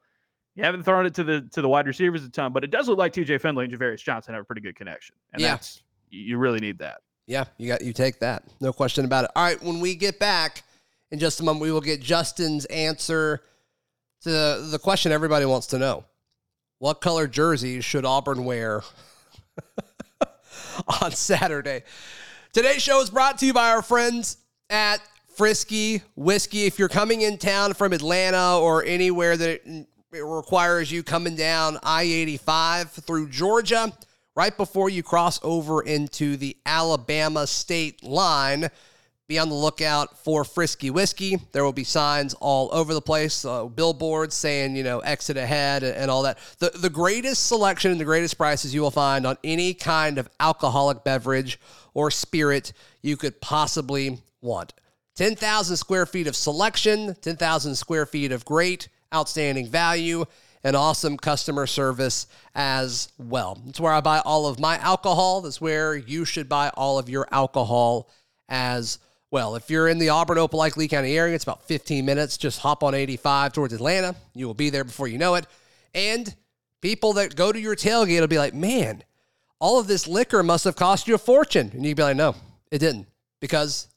you 0.54 0.62
haven't 0.64 0.84
thrown 0.84 1.04
it 1.04 1.14
to 1.14 1.24
the 1.24 1.42
to 1.52 1.60
the 1.62 1.68
wide 1.68 1.86
receivers 1.86 2.24
a 2.24 2.30
ton, 2.30 2.52
but 2.52 2.64
it 2.64 2.70
does 2.70 2.88
look 2.88 2.98
like 2.98 3.12
T.J. 3.12 3.38
Finley 3.38 3.64
and 3.66 3.74
Ja'Varrius 3.74 4.02
Johnson 4.02 4.34
have 4.34 4.42
a 4.42 4.44
pretty 4.46 4.60
good 4.62 4.76
connection, 4.76 5.16
and 5.32 5.42
Yeah. 5.42 5.48
that's 5.52 5.82
you 6.10 6.38
really 6.38 6.60
need 6.60 6.78
that. 6.78 7.00
Yeah, 7.26 7.44
you 7.58 7.68
got 7.68 7.82
you 7.82 7.92
take 7.92 8.20
that. 8.20 8.44
No 8.60 8.72
question 8.72 9.04
about 9.04 9.24
it. 9.24 9.30
All 9.36 9.44
right, 9.44 9.60
when 9.62 9.80
we 9.80 9.94
get 9.94 10.18
back 10.18 10.62
in 11.12 11.18
just 11.18 11.40
a 11.40 11.44
moment, 11.44 11.62
we 11.62 11.70
will 11.70 11.82
get 11.82 12.00
Justin's 12.00 12.64
answer 12.64 13.42
to 14.22 14.30
the 14.30 14.80
question 14.82 15.12
everybody 15.12 15.44
wants 15.44 15.68
to 15.68 15.78
know. 15.78 16.04
What 16.78 17.02
color 17.02 17.26
jerseys 17.26 17.84
should 17.84 18.06
Auburn 18.06 18.46
wear 18.46 18.82
on 21.02 21.12
Saturday? 21.12 21.82
Today's 22.54 22.82
show 22.82 23.00
is 23.02 23.10
brought 23.10 23.38
to 23.38 23.46
you 23.46 23.52
by 23.52 23.72
our 23.72 23.82
friends 23.82 24.38
at 24.70 25.00
Frisky 25.36 26.00
Whiskey. 26.16 26.64
If 26.64 26.78
you're 26.78 26.88
coming 26.88 27.20
in 27.20 27.36
town 27.36 27.74
from 27.74 27.92
Atlanta 27.92 28.58
or 28.58 28.82
anywhere 28.82 29.36
that 29.36 29.86
requires 30.10 30.90
you 30.90 31.02
coming 31.02 31.36
down 31.36 31.78
I 31.82 32.04
85 32.04 32.90
through 32.90 33.28
Georgia, 33.28 33.92
right 34.34 34.56
before 34.56 34.88
you 34.88 35.02
cross 35.02 35.38
over 35.42 35.82
into 35.82 36.38
the 36.38 36.56
Alabama 36.64 37.46
state 37.46 38.02
line, 38.02 38.70
be 39.28 39.38
on 39.38 39.48
the 39.48 39.54
lookout 39.54 40.18
for 40.18 40.44
Frisky 40.44 40.90
Whiskey. 40.90 41.38
There 41.52 41.64
will 41.64 41.72
be 41.72 41.84
signs 41.84 42.34
all 42.34 42.68
over 42.72 42.92
the 42.92 43.00
place, 43.00 43.44
uh, 43.44 43.64
billboards 43.66 44.34
saying, 44.34 44.76
you 44.76 44.82
know, 44.82 45.00
exit 45.00 45.36
ahead 45.36 45.82
and, 45.82 45.96
and 45.96 46.10
all 46.10 46.22
that. 46.22 46.38
The, 46.58 46.70
the 46.70 46.90
greatest 46.90 47.46
selection 47.46 47.92
and 47.92 48.00
the 48.00 48.04
greatest 48.04 48.36
prices 48.36 48.74
you 48.74 48.82
will 48.82 48.90
find 48.90 49.26
on 49.26 49.38
any 49.44 49.74
kind 49.74 50.18
of 50.18 50.28
alcoholic 50.40 51.04
beverage 51.04 51.58
or 51.94 52.10
spirit 52.10 52.72
you 53.00 53.16
could 53.16 53.40
possibly 53.40 54.18
want. 54.40 54.72
10,000 55.14 55.76
square 55.76 56.06
feet 56.06 56.26
of 56.26 56.34
selection, 56.34 57.14
10,000 57.20 57.74
square 57.74 58.06
feet 58.06 58.32
of 58.32 58.44
great, 58.44 58.88
outstanding 59.14 59.68
value, 59.68 60.24
and 60.64 60.76
awesome 60.76 61.16
customer 61.16 61.66
service 61.66 62.26
as 62.54 63.08
well. 63.18 63.60
That's 63.66 63.80
where 63.80 63.92
I 63.92 64.00
buy 64.00 64.20
all 64.20 64.46
of 64.46 64.58
my 64.58 64.78
alcohol. 64.78 65.42
That's 65.42 65.60
where 65.60 65.94
you 65.96 66.24
should 66.24 66.48
buy 66.48 66.70
all 66.74 66.98
of 66.98 67.08
your 67.08 67.26
alcohol 67.30 68.10
as 68.48 68.98
well. 68.98 69.08
Well, 69.32 69.56
if 69.56 69.70
you're 69.70 69.88
in 69.88 69.98
the 69.98 70.10
Auburn, 70.10 70.36
Opelika, 70.36 70.76
Lee 70.76 70.88
County 70.88 71.16
area, 71.16 71.34
it's 71.34 71.44
about 71.44 71.64
15 71.64 72.04
minutes. 72.04 72.36
Just 72.36 72.60
hop 72.60 72.82
on 72.82 72.94
85 72.94 73.54
towards 73.54 73.72
Atlanta. 73.72 74.14
You 74.34 74.46
will 74.46 74.52
be 74.52 74.68
there 74.68 74.84
before 74.84 75.08
you 75.08 75.16
know 75.16 75.36
it. 75.36 75.46
And 75.94 76.32
people 76.82 77.14
that 77.14 77.34
go 77.34 77.50
to 77.50 77.58
your 77.58 77.74
tailgate 77.74 78.20
will 78.20 78.26
be 78.26 78.36
like, 78.36 78.52
man, 78.52 79.02
all 79.58 79.80
of 79.80 79.86
this 79.86 80.06
liquor 80.06 80.42
must 80.42 80.64
have 80.64 80.76
cost 80.76 81.08
you 81.08 81.14
a 81.14 81.18
fortune. 81.18 81.70
And 81.72 81.86
you'd 81.86 81.96
be 81.96 82.02
like, 82.02 82.14
no, 82.14 82.34
it 82.70 82.80
didn't. 82.80 83.06
Because 83.40 83.88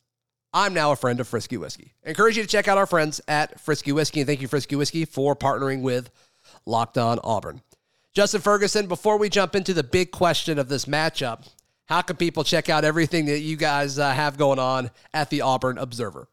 I'm 0.54 0.74
now 0.74 0.94
a 0.94 0.96
friend 0.96 1.20
of 1.20 1.28
Frisky 1.28 1.58
Whiskey. 1.58 1.92
I 2.06 2.10
encourage 2.10 2.38
you 2.38 2.44
to 2.44 2.50
check 2.50 2.70
out 2.70 2.78
our 2.78 2.86
friends 2.86 3.20
at 3.28 3.60
Frisky 3.60 3.92
Whiskey. 3.92 4.22
And 4.22 4.28
thank 4.28 4.42
you, 4.42 4.48
Frisky 4.48 4.78
Whiskey, 4.78 5.04
for 5.04 5.36
partnering 5.36 5.82
with 5.82 6.12
Locked 6.66 6.98
On 6.98 7.20
Auburn. 7.26 7.62
Justin 8.14 8.40
Ferguson, 8.40 8.88
before 8.88 9.18
we 9.18 9.28
jump 9.28 9.54
into 9.54 9.74
the 9.74 9.84
big 9.84 10.12
question 10.12 10.58
of 10.58 10.70
this 10.70 10.86
matchup, 10.86 11.50
how 11.86 12.02
can 12.02 12.16
people 12.16 12.44
check 12.44 12.70
out 12.70 12.84
everything 12.84 13.26
that 13.26 13.40
you 13.40 13.56
guys 13.56 14.00
uh, 14.00 14.12
have 14.12 14.38
going 14.38 14.60
on 14.60 14.92
at 15.14 15.30
the 15.30 15.42
Auburn 15.42 15.78
Observer? 15.78 16.28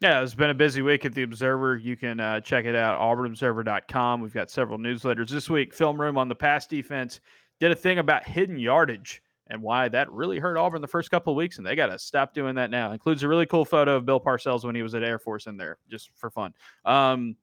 Yeah, 0.00 0.22
it's 0.22 0.34
been 0.34 0.50
a 0.50 0.54
busy 0.54 0.82
week 0.82 1.04
at 1.04 1.14
the 1.14 1.22
Observer. 1.22 1.76
You 1.76 1.96
can 1.96 2.20
uh, 2.20 2.40
check 2.40 2.66
it 2.66 2.74
out, 2.74 3.00
auburnobserver.com. 3.00 4.20
We've 4.20 4.34
got 4.34 4.50
several 4.50 4.78
newsletters 4.78 5.30
this 5.30 5.48
week. 5.48 5.72
Film 5.72 5.98
Room 5.98 6.18
on 6.18 6.28
the 6.28 6.34
pass 6.34 6.66
defense 6.66 7.20
did 7.60 7.70
a 7.70 7.74
thing 7.74 7.98
about 7.98 8.26
hidden 8.28 8.58
yardage 8.58 9.22
and 9.48 9.62
why 9.62 9.88
that 9.88 10.10
really 10.10 10.38
hurt 10.38 10.56
Auburn 10.56 10.82
the 10.82 10.88
first 10.88 11.10
couple 11.10 11.32
of 11.32 11.36
weeks, 11.36 11.58
and 11.58 11.66
they 11.66 11.74
got 11.74 11.86
to 11.86 11.98
stop 11.98 12.34
doing 12.34 12.54
that 12.56 12.70
now. 12.70 12.92
Includes 12.92 13.22
a 13.22 13.28
really 13.28 13.46
cool 13.46 13.64
photo 13.64 13.96
of 13.96 14.04
Bill 14.04 14.20
Parcells 14.20 14.64
when 14.64 14.74
he 14.74 14.82
was 14.82 14.94
at 14.94 15.02
Air 15.02 15.18
Force 15.18 15.46
in 15.46 15.56
there, 15.56 15.78
just 15.90 16.10
for 16.14 16.30
fun. 16.30 16.52
Um, 16.84 17.36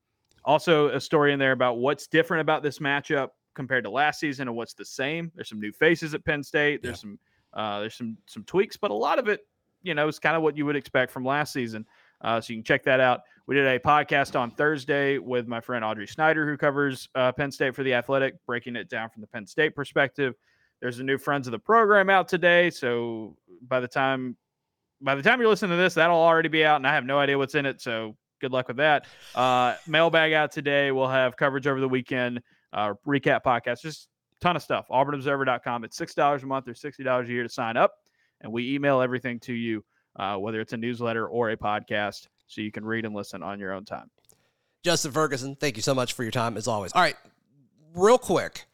also, 0.44 0.90
a 0.90 1.00
story 1.00 1.34
in 1.34 1.40
there 1.40 1.52
about 1.52 1.78
what's 1.78 2.08
different 2.08 2.42
about 2.42 2.64
this 2.64 2.80
matchup 2.80 3.30
compared 3.54 3.84
to 3.84 3.90
last 3.90 4.20
season 4.20 4.48
and 4.48 4.58
what's 4.58 4.74
the 4.74 4.86
same. 4.86 5.32
There's 5.36 5.50
some 5.50 5.60
new 5.60 5.72
faces 5.72 6.14
at 6.14 6.26
Penn 6.26 6.44
State. 6.44 6.82
There's 6.82 7.02
some 7.02 7.20
uh, 7.54 7.80
there's 7.80 7.96
some 7.96 8.18
some 8.28 8.44
tweaks, 8.44 8.78
but 8.78 8.92
a 8.92 8.96
lot 8.96 9.20
of 9.20 9.28
it, 9.28 9.42
you 9.82 9.94
know, 9.94 10.08
is 10.08 10.20
kind 10.20 10.36
of 10.36 10.42
what 10.42 10.58
you 10.58 10.66
would 10.66 10.76
expect 10.76 11.12
from 11.12 11.26
last 11.26 11.54
season. 11.54 11.86
Uh, 12.22 12.40
so 12.40 12.54
you 12.54 12.58
can 12.58 12.64
check 12.64 12.84
that 12.84 13.00
out. 13.00 13.22
We 13.48 13.56
did 13.56 13.66
a 13.66 13.80
podcast 13.80 14.40
on 14.40 14.52
Thursday 14.52 15.18
with 15.18 15.48
my 15.48 15.60
friend 15.60 15.84
Audrey 15.84 16.08
Snyder, 16.08 16.48
who 16.48 16.56
covers 16.56 17.10
uh, 17.16 17.32
Penn 17.32 17.52
State 17.52 17.76
for 17.76 17.84
the 17.84 17.94
Athletic, 17.94 18.36
breaking 18.46 18.76
it 18.76 18.90
down 18.90 19.10
from 19.10 19.22
the 19.22 19.28
Penn 19.28 19.48
State 19.48 19.76
perspective. 19.76 20.36
There's 20.82 21.00
a 21.00 21.04
new 21.04 21.18
Friends 21.18 21.48
of 21.48 21.52
the 21.52 21.60
Program 21.60 22.10
out 22.10 22.28
today, 22.28 22.70
so 22.70 23.36
by 23.68 23.80
the 23.80 23.88
time 23.88 24.38
by 25.02 25.16
the 25.16 25.24
time 25.24 25.40
you're 25.40 25.50
listening 25.50 25.72
to 25.72 25.78
this, 25.78 25.96
that'll 25.96 26.16
already 26.16 26.50
be 26.50 26.64
out, 26.64 26.76
and 26.78 26.88
I 26.88 26.94
have 26.94 27.06
no 27.06 27.18
idea 27.18 27.38
what's 27.38 27.56
in 27.56 27.66
it. 27.66 27.82
So 27.82 28.16
good 28.40 28.52
luck 28.52 28.68
with 28.68 28.78
that. 28.78 29.06
Uh, 29.34 29.76
mailbag 29.88 30.34
out 30.34 30.52
today. 30.52 30.92
We'll 30.92 31.08
have 31.08 31.36
coverage 31.36 31.68
over 31.68 31.80
the 31.80 31.90
weekend. 31.90 32.42
Uh, 32.72 32.94
recap 33.06 33.44
podcast, 33.44 33.82
just 33.82 34.08
ton 34.42 34.56
of 34.56 34.62
stuff. 34.62 34.86
AuburnObserver.com. 34.90 35.84
It's 35.84 35.96
six 35.96 36.14
dollars 36.14 36.44
a 36.44 36.48
month 36.48 36.68
or 36.68 36.74
sixty 36.74 37.04
dollars 37.04 37.30
a 37.30 37.32
year 37.32 37.44
to 37.44 37.50
sign 37.50 37.78
up, 37.78 37.94
and 38.42 38.52
we 38.52 38.74
email 38.74 39.02
everything 39.02 39.40
to 39.42 39.54
you, 39.54 39.84
uh, 40.18 40.36
whether 40.36 40.60
it's 40.60 40.74
a 40.74 40.78
newsletter 40.78 41.28
or 41.28 41.52
a 41.52 41.58
podcast, 41.58 42.28
so 42.48 42.62
you 42.62 42.72
can 42.72 42.84
read 42.84 43.06
and 43.06 43.16
listen 43.16 43.42
on 43.42 43.60
your 43.60 43.74
own 43.74 43.86
time. 43.86 44.10
Justin 44.84 45.12
Ferguson, 45.12 45.56
thank 45.56 45.76
you 45.78 45.84
so 45.84 45.94
much 45.94 46.14
for 46.14 46.24
your 46.24 46.32
time 46.32 46.58
as 46.58 46.68
always. 46.68 46.92
All 46.94 47.02
right, 47.02 47.16
real 47.96 48.18
quick, 48.18 48.66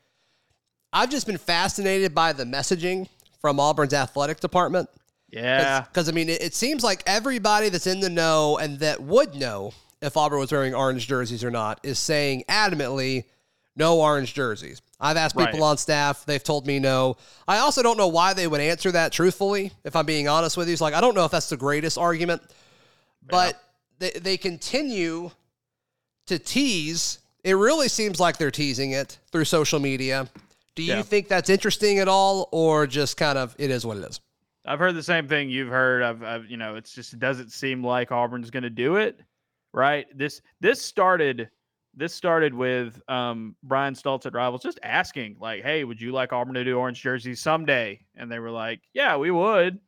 I've 0.93 1.09
just 1.09 1.27
been 1.27 1.37
fascinated 1.37 2.15
by 2.15 2.33
the 2.33 2.45
messaging 2.45 3.07
from 3.41 3.59
Auburn's 3.59 3.93
athletic 3.93 4.39
department. 4.39 4.89
Yeah, 5.29 5.81
because 5.81 6.07
I 6.07 6.13
mean, 6.13 6.29
it, 6.29 6.41
it 6.41 6.55
seems 6.55 6.83
like 6.83 7.03
everybody 7.05 7.69
that's 7.69 7.87
in 7.87 7.99
the 7.99 8.09
know 8.09 8.57
and 8.57 8.79
that 8.79 9.01
would 9.01 9.35
know 9.35 9.73
if 10.01 10.15
Auburn 10.15 10.39
was 10.39 10.51
wearing 10.51 10.73
orange 10.73 11.07
jerseys 11.07 11.43
or 11.43 11.51
not 11.51 11.79
is 11.83 11.99
saying 11.99 12.43
adamantly 12.47 13.25
no 13.77 13.99
orange 14.01 14.33
jerseys. 14.33 14.81
I've 14.99 15.17
asked 15.17 15.37
people 15.37 15.59
Right. 15.59 15.67
on 15.67 15.77
staff, 15.77 16.25
they've 16.25 16.43
told 16.43 16.65
me 16.65 16.79
no. 16.79 17.17
I 17.47 17.59
also 17.59 17.83
don't 17.83 17.97
know 17.97 18.07
why 18.07 18.33
they 18.33 18.47
would 18.47 18.61
answer 18.61 18.91
that 18.91 19.11
truthfully, 19.11 19.71
if 19.83 19.95
I'm 19.95 20.05
being 20.05 20.27
honest 20.27 20.57
with 20.57 20.67
you. 20.67 20.73
It's 20.73 20.81
like 20.81 20.93
I 20.95 21.01
don't 21.01 21.13
know 21.15 21.25
if 21.25 21.31
that's 21.31 21.49
the 21.49 21.57
greatest 21.57 21.97
argument, 21.97 22.41
but 23.27 23.61
they, 23.99 24.11
they 24.11 24.37
continue 24.37 25.31
to 26.25 26.39
tease. 26.39 27.19
It 27.43 27.53
really 27.53 27.87
seems 27.87 28.19
like 28.19 28.37
they're 28.37 28.51
teasing 28.51 28.91
it 28.91 29.17
through 29.31 29.45
social 29.45 29.79
media. 29.79 30.27
Do 30.75 30.83
you 30.83 30.95
Yeah. 30.95 31.01
think 31.03 31.27
that's 31.27 31.49
interesting 31.49 31.99
at 31.99 32.07
all, 32.07 32.49
or 32.51 32.85
just 32.87 33.17
kind 33.17 33.37
of 33.37 33.55
it 33.57 33.69
is 33.71 33.85
what 33.85 33.97
it 33.97 34.03
is? 34.03 34.19
I've 34.65 34.79
heard 34.79 34.95
the 34.95 35.03
same 35.03 35.27
thing 35.27 35.49
you've 35.49 35.69
heard. 35.69 36.03
I've, 36.03 36.23
I've 36.23 36.45
you 36.51 36.57
know, 36.57 36.75
it's 36.75 36.93
just 36.93 37.13
it 37.13 37.19
doesn't 37.19 37.51
seem 37.51 37.83
like 37.83 38.11
Auburn's 38.11 38.49
going 38.51 38.63
to 38.63 38.69
do 38.69 38.97
it, 38.97 39.19
right? 39.73 40.05
This 40.15 40.41
this 40.59 40.81
started 40.81 41.49
this 41.97 42.13
started 42.13 42.53
with 42.53 43.01
um, 43.09 43.55
Brian 43.63 43.95
Stoltz 43.95 44.25
at 44.27 44.33
Rivals 44.33 44.61
just 44.61 44.79
asking 44.83 45.37
like, 45.41 45.63
"Hey, 45.63 45.83
would 45.83 45.99
you 45.99 46.11
like 46.11 46.31
Auburn 46.31 46.53
to 46.53 46.63
do 46.63 46.77
orange 46.77 47.01
jerseys 47.01 47.41
someday?" 47.41 47.99
And 48.15 48.31
they 48.31 48.39
were 48.39 48.51
like, 48.51 48.81
"Yeah, 48.93 49.17
we 49.17 49.31
would." 49.31 49.79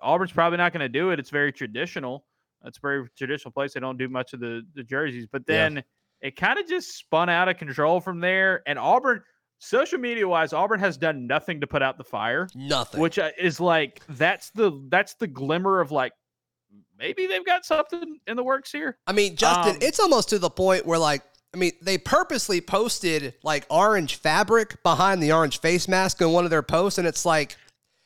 Auburn's 0.00 0.32
probably 0.32 0.58
not 0.58 0.72
going 0.72 0.80
to 0.80 0.88
do 0.88 1.10
it. 1.10 1.18
It's 1.18 1.30
very 1.30 1.52
traditional. 1.52 2.24
It's 2.64 2.78
a 2.78 2.80
very 2.80 3.08
traditional 3.16 3.50
place. 3.52 3.74
They 3.74 3.80
don't 3.80 3.98
do 3.98 4.08
much 4.08 4.32
of 4.32 4.40
the 4.40 4.62
the 4.74 4.82
jerseys, 4.84 5.26
but 5.30 5.42
Yeah. 5.48 5.54
then 5.68 5.84
it 6.20 6.36
kind 6.36 6.58
of 6.58 6.66
just 6.68 6.96
spun 6.96 7.28
out 7.28 7.48
of 7.48 7.56
control 7.58 8.00
from 8.00 8.20
there. 8.20 8.62
And 8.66 8.78
Auburn, 8.78 9.22
social 9.58 9.98
media 9.98 10.26
wise, 10.28 10.52
Auburn 10.52 10.78
has 10.80 10.96
done 10.96 11.26
nothing 11.26 11.60
to 11.60 11.66
put 11.66 11.82
out 11.82 11.98
the 11.98 12.04
fire 12.04 12.48
Nothing. 12.54 13.00
which 13.00 13.18
uh, 13.18 13.30
is 13.38 13.58
like 13.60 14.02
that's 14.10 14.50
the 14.50 14.80
that's 14.90 15.14
the 15.14 15.26
glimmer 15.26 15.80
of 15.80 15.90
like 15.90 16.12
maybe 16.98 17.26
they've 17.26 17.46
got 17.46 17.64
something 17.64 18.18
in 18.26 18.36
the 18.36 18.42
works 18.44 18.70
here. 18.72 18.98
I 19.06 19.12
mean, 19.12 19.36
Justin, 19.36 19.74
Um, 19.76 19.78
it's 19.80 19.98
almost 20.00 20.28
to 20.30 20.38
the 20.38 20.50
point 20.50 20.84
where, 20.84 20.98
like, 20.98 21.22
I 21.54 21.56
mean, 21.56 21.72
they 21.80 21.96
purposely 21.98 22.60
posted 22.60 23.34
like 23.42 23.66
orange 23.70 24.16
fabric 24.16 24.82
behind 24.82 25.22
the 25.22 25.32
orange 25.32 25.60
face 25.60 25.88
mask 25.88 26.20
in 26.20 26.30
one 26.30 26.44
of 26.44 26.50
their 26.50 26.62
posts, 26.62 26.98
and 26.98 27.06
it's 27.08 27.24
like, 27.24 27.56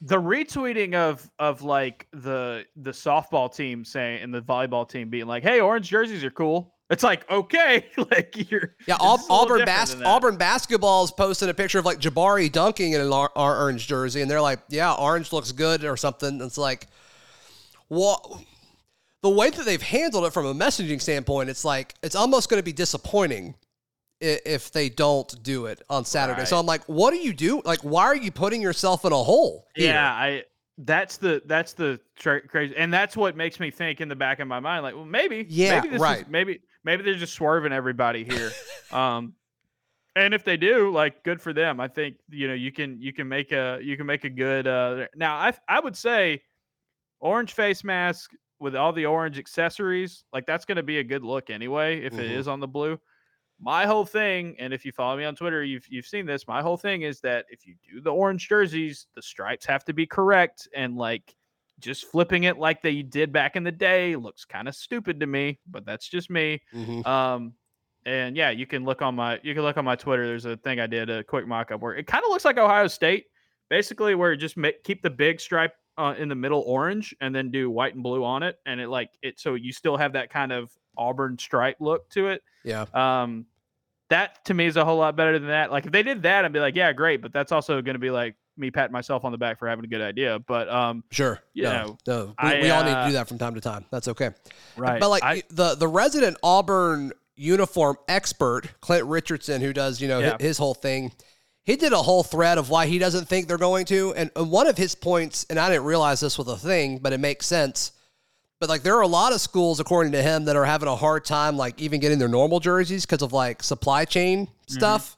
The 0.00 0.20
retweeting 0.20 0.94
of 0.94 1.28
of 1.38 1.62
like 1.62 2.06
the 2.12 2.64
the 2.76 2.92
softball 2.92 3.54
team 3.54 3.84
saying 3.84 4.22
and 4.22 4.32
the 4.32 4.42
volleyball 4.42 4.88
team 4.88 5.08
being 5.10 5.26
like, 5.26 5.42
"Hey, 5.42 5.60
orange 5.60 5.88
jerseys 5.88 6.22
are 6.24 6.30
cool." 6.30 6.74
It's 6.90 7.02
like 7.02 7.28
okay, 7.30 7.86
like 7.96 8.50
you're 8.50 8.76
yeah, 8.86 8.96
this 8.98 9.06
Aub- 9.06 9.20
is 9.20 9.28
a 9.28 9.32
little 9.32 9.54
Auburn 9.54 9.64
bas- 9.64 9.96
Auburn 10.04 10.36
basketball's 10.36 11.10
posted 11.10 11.48
a 11.48 11.54
picture 11.54 11.78
of 11.78 11.84
like 11.84 11.98
Jabari 11.98 12.50
dunking 12.52 12.92
in 12.92 13.00
an 13.00 13.12
or- 13.12 13.36
orange 13.36 13.86
jersey, 13.88 14.20
and 14.20 14.30
they're 14.30 14.40
like, 14.42 14.60
yeah, 14.68 14.92
orange 14.92 15.32
looks 15.32 15.52
good 15.52 15.84
or 15.84 15.96
something. 15.96 16.40
It's 16.42 16.58
like, 16.58 16.86
what? 17.88 18.24
The 19.22 19.30
way 19.30 19.50
that 19.50 19.64
they've 19.64 19.82
handled 19.82 20.24
it 20.24 20.32
from 20.32 20.46
a 20.46 20.54
messaging 20.54 21.00
standpoint, 21.00 21.48
it's 21.48 21.64
like 21.64 21.94
it's 22.02 22.16
almost 22.16 22.48
going 22.48 22.58
to 22.58 22.64
be 22.64 22.72
disappointing 22.72 23.54
if 24.20 24.70
they 24.70 24.88
don't 24.88 25.42
do 25.42 25.66
it 25.66 25.82
on 25.90 26.04
Saturday. 26.04 26.44
So 26.44 26.58
I'm 26.58 26.66
like, 26.66 26.84
what 26.84 27.10
do 27.12 27.18
you 27.18 27.32
do? 27.32 27.60
Like, 27.64 27.80
why 27.80 28.04
are 28.04 28.16
you 28.16 28.30
putting 28.30 28.62
yourself 28.62 29.04
in 29.04 29.12
a 29.12 29.16
hole? 29.16 29.66
here? 29.74 29.92
Yeah, 29.92 30.12
I 30.12 30.44
that's 30.78 31.18
the 31.18 31.42
that's 31.46 31.72
the 31.72 32.00
tra- 32.16 32.46
crazy, 32.46 32.74
and 32.76 32.92
that's 32.92 33.16
what 33.16 33.36
makes 33.36 33.60
me 33.60 33.70
think 33.70 34.00
in 34.00 34.08
the 34.08 34.16
back 34.16 34.40
of 34.40 34.48
my 34.48 34.60
mind, 34.60 34.82
like, 34.82 34.94
well, 34.94 35.04
maybe, 35.04 35.46
Yeah, 35.48 35.80
maybe 35.80 35.88
this 35.88 36.00
right. 36.00 36.22
is, 36.22 36.28
maybe 36.28 36.60
maybe 36.84 37.02
they're 37.02 37.14
just 37.14 37.34
swerving 37.34 37.72
everybody 37.72 38.24
here. 38.24 38.50
um, 38.92 39.34
and 40.14 40.34
if 40.34 40.44
they 40.44 40.56
do, 40.56 40.90
like, 40.90 41.22
good 41.24 41.40
for 41.40 41.52
them. 41.52 41.80
I 41.80 41.88
think 41.88 42.16
you 42.28 42.48
know 42.48 42.54
you 42.54 42.72
can 42.72 43.00
you 43.00 43.12
can 43.12 43.28
make 43.28 43.52
a 43.52 43.78
you 43.82 43.96
can 43.96 44.06
make 44.06 44.24
a 44.24 44.30
good. 44.30 44.66
Uh, 44.66 45.06
now, 45.14 45.36
I 45.36 45.52
I 45.68 45.80
would 45.80 45.96
say 45.96 46.42
orange 47.20 47.52
face 47.52 47.84
mask 47.84 48.30
with 48.62 48.74
all 48.76 48.92
the 48.92 49.04
orange 49.06 49.38
accessories, 49.38 50.24
like 50.32 50.46
that's 50.46 50.64
going 50.64 50.76
to 50.76 50.82
be 50.82 50.98
a 50.98 51.04
good 51.04 51.24
look 51.24 51.50
anyway 51.50 52.00
if 52.00 52.14
it 52.14 52.30
Mhm. 52.30 52.36
is 52.38 52.48
on 52.48 52.60
the 52.60 52.68
blue. 52.68 52.98
My 53.58 53.86
whole 53.86 54.04
thing, 54.06 54.56
and 54.58 54.72
if 54.72 54.84
you 54.84 54.92
follow 54.92 55.16
me 55.16 55.24
on 55.24 55.36
Twitter, 55.36 55.62
you've 55.62 55.86
you've 55.88 56.06
seen 56.06 56.26
this. 56.26 56.48
My 56.48 56.62
whole 56.62 56.76
thing 56.76 57.02
is 57.02 57.20
that 57.20 57.46
if 57.50 57.66
you 57.66 57.76
do 57.88 58.00
the 58.00 58.10
orange 58.12 58.48
jerseys, 58.48 59.06
the 59.14 59.22
stripes 59.22 59.66
have 59.66 59.84
to 59.84 59.92
be 59.92 60.06
correct, 60.06 60.68
and 60.74 60.96
like 60.96 61.34
just 61.80 62.06
flipping 62.06 62.44
it 62.44 62.58
like 62.58 62.80
they 62.82 63.02
did 63.02 63.32
back 63.32 63.56
in 63.56 63.64
the 63.64 63.72
day 63.72 64.14
looks 64.16 64.44
kind 64.44 64.68
of 64.68 64.74
stupid 64.74 65.20
to 65.20 65.26
me. 65.26 65.58
But 65.66 65.84
that's 65.84 66.08
just 66.08 66.30
me. 66.30 66.60
Mhm. 66.72 67.06
Um, 67.06 67.54
and 68.04 68.36
yeah, 68.36 68.50
you 68.50 68.66
can 68.66 68.84
look 68.84 69.00
on 69.02 69.14
my 69.14 69.38
you 69.44 69.54
can 69.54 69.62
look 69.62 69.76
on 69.76 69.84
my 69.84 69.96
Twitter. 69.96 70.26
There's 70.26 70.44
a 70.44 70.56
thing 70.56 70.80
I 70.80 70.86
did 70.88 71.08
a 71.10 71.22
quick 71.22 71.46
mock 71.46 71.70
up 71.70 71.80
where 71.80 71.94
it 71.94 72.06
kind 72.08 72.24
of 72.24 72.30
looks 72.30 72.44
like 72.44 72.58
Ohio 72.58 72.88
State, 72.88 73.26
basically 73.70 74.14
where 74.16 74.32
you 74.32 74.38
just 74.38 74.56
make, 74.56 74.82
keep 74.82 75.02
the 75.02 75.10
big 75.10 75.40
stripe 75.40 75.74
uh, 75.98 76.14
in 76.18 76.28
the 76.28 76.34
middle 76.34 76.62
orange 76.66 77.14
and 77.20 77.34
then 77.34 77.50
do 77.50 77.70
white 77.70 77.94
and 77.94 78.02
blue 78.02 78.24
on 78.24 78.42
it, 78.42 78.58
and 78.66 78.80
it 78.80 78.88
like 78.88 79.10
it 79.22 79.38
so 79.38 79.54
you 79.54 79.72
still 79.72 79.96
have 79.96 80.14
that 80.14 80.30
kind 80.30 80.52
of 80.52 80.70
Auburn 80.96 81.38
stripe 81.38 81.76
look 81.80 82.08
to 82.10 82.28
it. 82.28 82.42
Yeah. 82.64 82.86
Um, 82.94 83.46
that 84.10 84.44
to 84.44 84.54
me 84.54 84.66
is 84.66 84.76
a 84.76 84.84
whole 84.84 84.98
lot 84.98 85.16
better 85.16 85.38
than 85.38 85.48
that. 85.48 85.72
Like 85.72 85.86
if 85.86 85.92
they 85.92 86.02
did 86.02 86.22
that, 86.22 86.44
I'd 86.44 86.52
be 86.52 86.60
like, 86.60 86.76
yeah, 86.76 86.92
great. 86.92 87.22
But 87.22 87.32
that's 87.32 87.50
also 87.52 87.80
going 87.80 87.94
to 87.94 87.98
be 87.98 88.10
like 88.10 88.36
me 88.58 88.70
patting 88.70 88.92
myself 88.92 89.24
on 89.24 89.32
the 89.32 89.38
back 89.38 89.58
for 89.58 89.66
having 89.66 89.84
a 89.84 89.88
good 89.88 90.02
idea. 90.02 90.38
But 90.38 90.68
um, 90.68 91.02
Sure. 91.10 91.40
You 91.54 91.62
no, 91.64 91.72
know, 91.72 91.98
no. 92.06 92.24
We, 92.26 92.34
I, 92.38 92.60
we 92.60 92.70
all 92.70 92.84
need 92.84 92.90
to 92.90 92.98
uh, 92.98 93.06
do 93.06 93.12
that 93.14 93.28
from 93.28 93.38
time 93.38 93.54
to 93.54 93.60
time. 93.62 93.86
That's 93.90 94.08
okay. 94.08 94.30
right. 94.76 95.00
But 95.00 95.08
like 95.08 95.22
I, 95.22 95.42
the 95.48 95.74
the 95.76 95.88
resident 95.88 96.36
Auburn 96.42 97.12
uniform 97.36 97.96
expert, 98.06 98.68
Clint 98.82 99.06
Richardson, 99.06 99.62
who 99.62 99.72
does 99.72 100.00
you 100.00 100.08
know 100.08 100.18
Yeah. 100.18 100.36
his 100.38 100.58
whole 100.58 100.74
thing, 100.74 101.12
he 101.64 101.76
did 101.76 101.92
a 101.92 102.02
whole 102.02 102.22
thread 102.22 102.58
of 102.58 102.70
why 102.70 102.86
he 102.86 102.98
doesn't 102.98 103.28
think 103.28 103.46
they're 103.46 103.58
going 103.58 103.84
to, 103.86 104.12
and, 104.14 104.30
one 104.34 104.66
of 104.66 104.76
his 104.76 104.94
points, 104.94 105.46
and 105.48 105.58
I 105.58 105.68
didn't 105.68 105.84
realize 105.84 106.20
this 106.20 106.38
was 106.38 106.48
a 106.48 106.56
thing, 106.56 106.98
but 106.98 107.12
it 107.12 107.20
makes 107.20 107.46
sense. 107.46 107.92
But 108.58 108.68
like 108.68 108.82
there 108.82 108.96
are 108.96 109.02
a 109.02 109.08
lot 109.08 109.32
of 109.32 109.40
schools, 109.40 109.80
according 109.80 110.12
to 110.12 110.22
him, 110.22 110.44
that 110.44 110.54
are 110.54 110.64
having 110.64 110.88
a 110.88 110.94
hard 110.94 111.24
time 111.24 111.56
like 111.56 111.80
even 111.80 112.00
getting 112.00 112.18
their 112.18 112.28
normal 112.28 112.60
jerseys 112.60 113.04
because 113.04 113.22
of 113.22 113.32
like 113.32 113.60
supply 113.62 114.04
chain 114.04 114.48
stuff. 114.68 115.16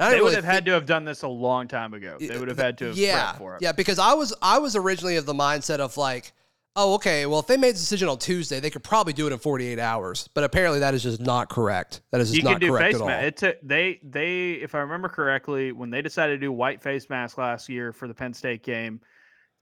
Mm-hmm. 0.00 0.12
they 0.12 0.20
would 0.20 0.24
really 0.24 0.34
have 0.36 0.44
had 0.44 0.64
to 0.64 0.70
have 0.72 0.86
done 0.86 1.04
this 1.04 1.20
a 1.22 1.28
long 1.28 1.68
time 1.68 1.92
ago. 1.92 2.16
They 2.18 2.38
would 2.38 2.48
have 2.48 2.58
had 2.58 2.78
to 2.78 2.86
have 2.86 2.96
yeah, 2.96 3.34
for 3.34 3.56
it. 3.56 3.62
Yeah, 3.62 3.72
because 3.72 3.98
I 3.98 4.14
was 4.14 4.34
I 4.40 4.58
was 4.60 4.76
originally 4.76 5.16
of 5.16 5.26
the 5.26 5.34
mindset 5.34 5.78
of 5.78 5.98
like, 5.98 6.32
oh, 6.76 6.94
okay, 6.94 7.26
well, 7.26 7.40
if 7.40 7.46
they 7.46 7.56
made 7.56 7.70
the 7.70 7.78
decision 7.78 8.08
on 8.08 8.18
Tuesday, 8.18 8.60
they 8.60 8.70
could 8.70 8.84
probably 8.84 9.12
do 9.12 9.26
it 9.26 9.32
in 9.32 9.38
48 9.38 9.78
hours. 9.78 10.28
But 10.34 10.44
apparently, 10.44 10.80
that 10.80 10.94
is 10.94 11.02
just 11.02 11.20
not 11.20 11.48
correct. 11.48 12.02
That 12.12 12.20
is 12.20 12.28
just 12.28 12.38
you 12.38 12.44
not 12.44 12.52
can 12.52 12.60
do 12.60 12.68
correct 12.68 12.84
face 12.84 12.94
at 12.96 13.00
all. 13.00 13.06
mask. 13.08 13.24
It 13.26 13.36
took 13.36 13.56
they 13.62 14.00
they 14.02 14.52
if 14.52 14.74
I 14.74 14.78
remember 14.78 15.08
correctly, 15.08 15.72
when 15.72 15.90
they 15.90 16.02
decided 16.02 16.34
to 16.34 16.46
do 16.46 16.52
white 16.52 16.82
face 16.82 17.08
mask 17.10 17.38
last 17.38 17.68
year 17.68 17.92
for 17.92 18.06
the 18.06 18.14
Penn 18.14 18.32
State 18.32 18.62
game, 18.62 19.00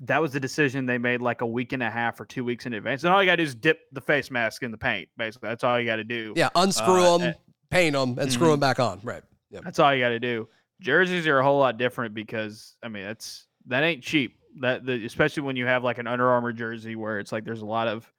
that 0.01 0.21
was 0.21 0.33
the 0.33 0.41
decision 0.41 0.87
they 0.87 0.99
made 0.99 1.23
like 1.23 1.41
a 1.41 1.47
week 1.47 1.73
and 1.73 1.83
a 1.83 1.91
half 1.91 2.21
or 2.21 2.25
two 2.25 2.45
weeks 2.45 2.67
in 2.67 2.75
advance. 2.75 3.05
And 3.05 3.13
all 3.13 3.23
you 3.23 3.27
got 3.27 3.37
to 3.37 3.43
do 3.43 3.47
is 3.47 3.55
dip 3.55 3.81
the 3.93 4.01
face 4.01 4.31
mask 4.31 4.63
in 4.63 4.71
the 4.71 4.79
paint. 4.79 5.09
Basically, 5.17 5.49
that's 5.49 5.65
all 5.65 5.79
you 5.79 5.87
got 5.87 5.97
to 5.97 6.05
do. 6.05 6.33
yeah, 6.37 6.51
unscrew 6.57 7.03
Uh, 7.03 7.19
them, 7.19 7.29
eh, 7.29 7.33
paint 7.71 7.95
them, 7.95 8.19
and 8.19 8.33
screw 8.33 8.49
mhm. 8.49 8.53
them 8.53 8.61
back 8.61 8.81
on. 8.81 9.01
Right. 9.03 9.23
Yeah. 9.51 9.61
That's 9.63 9.79
all 9.79 9.95
you 9.95 10.03
got 10.03 10.09
to 10.11 10.21
do. 10.21 10.49
Jerseys 10.81 11.27
are 11.29 11.39
a 11.39 11.45
whole 11.45 11.61
lot 11.61 11.79
different 11.79 12.13
because 12.15 12.77
I 12.83 12.89
mean 12.89 13.05
that's 13.05 13.47
that 13.67 13.85
ain't 13.85 14.03
cheap. 14.03 14.37
That 14.61 14.85
the, 14.87 15.05
especially 15.05 15.43
when 15.43 15.57
you 15.57 15.67
have 15.67 15.83
like 15.85 15.99
an 15.99 16.07
Under 16.07 16.29
Armour 16.31 16.53
jersey 16.53 16.97
where 16.97 17.19
it's 17.19 17.33
like 17.33 17.45
there's 17.45 17.63
a 17.63 17.67
lot 17.67 17.89
of 17.89 18.11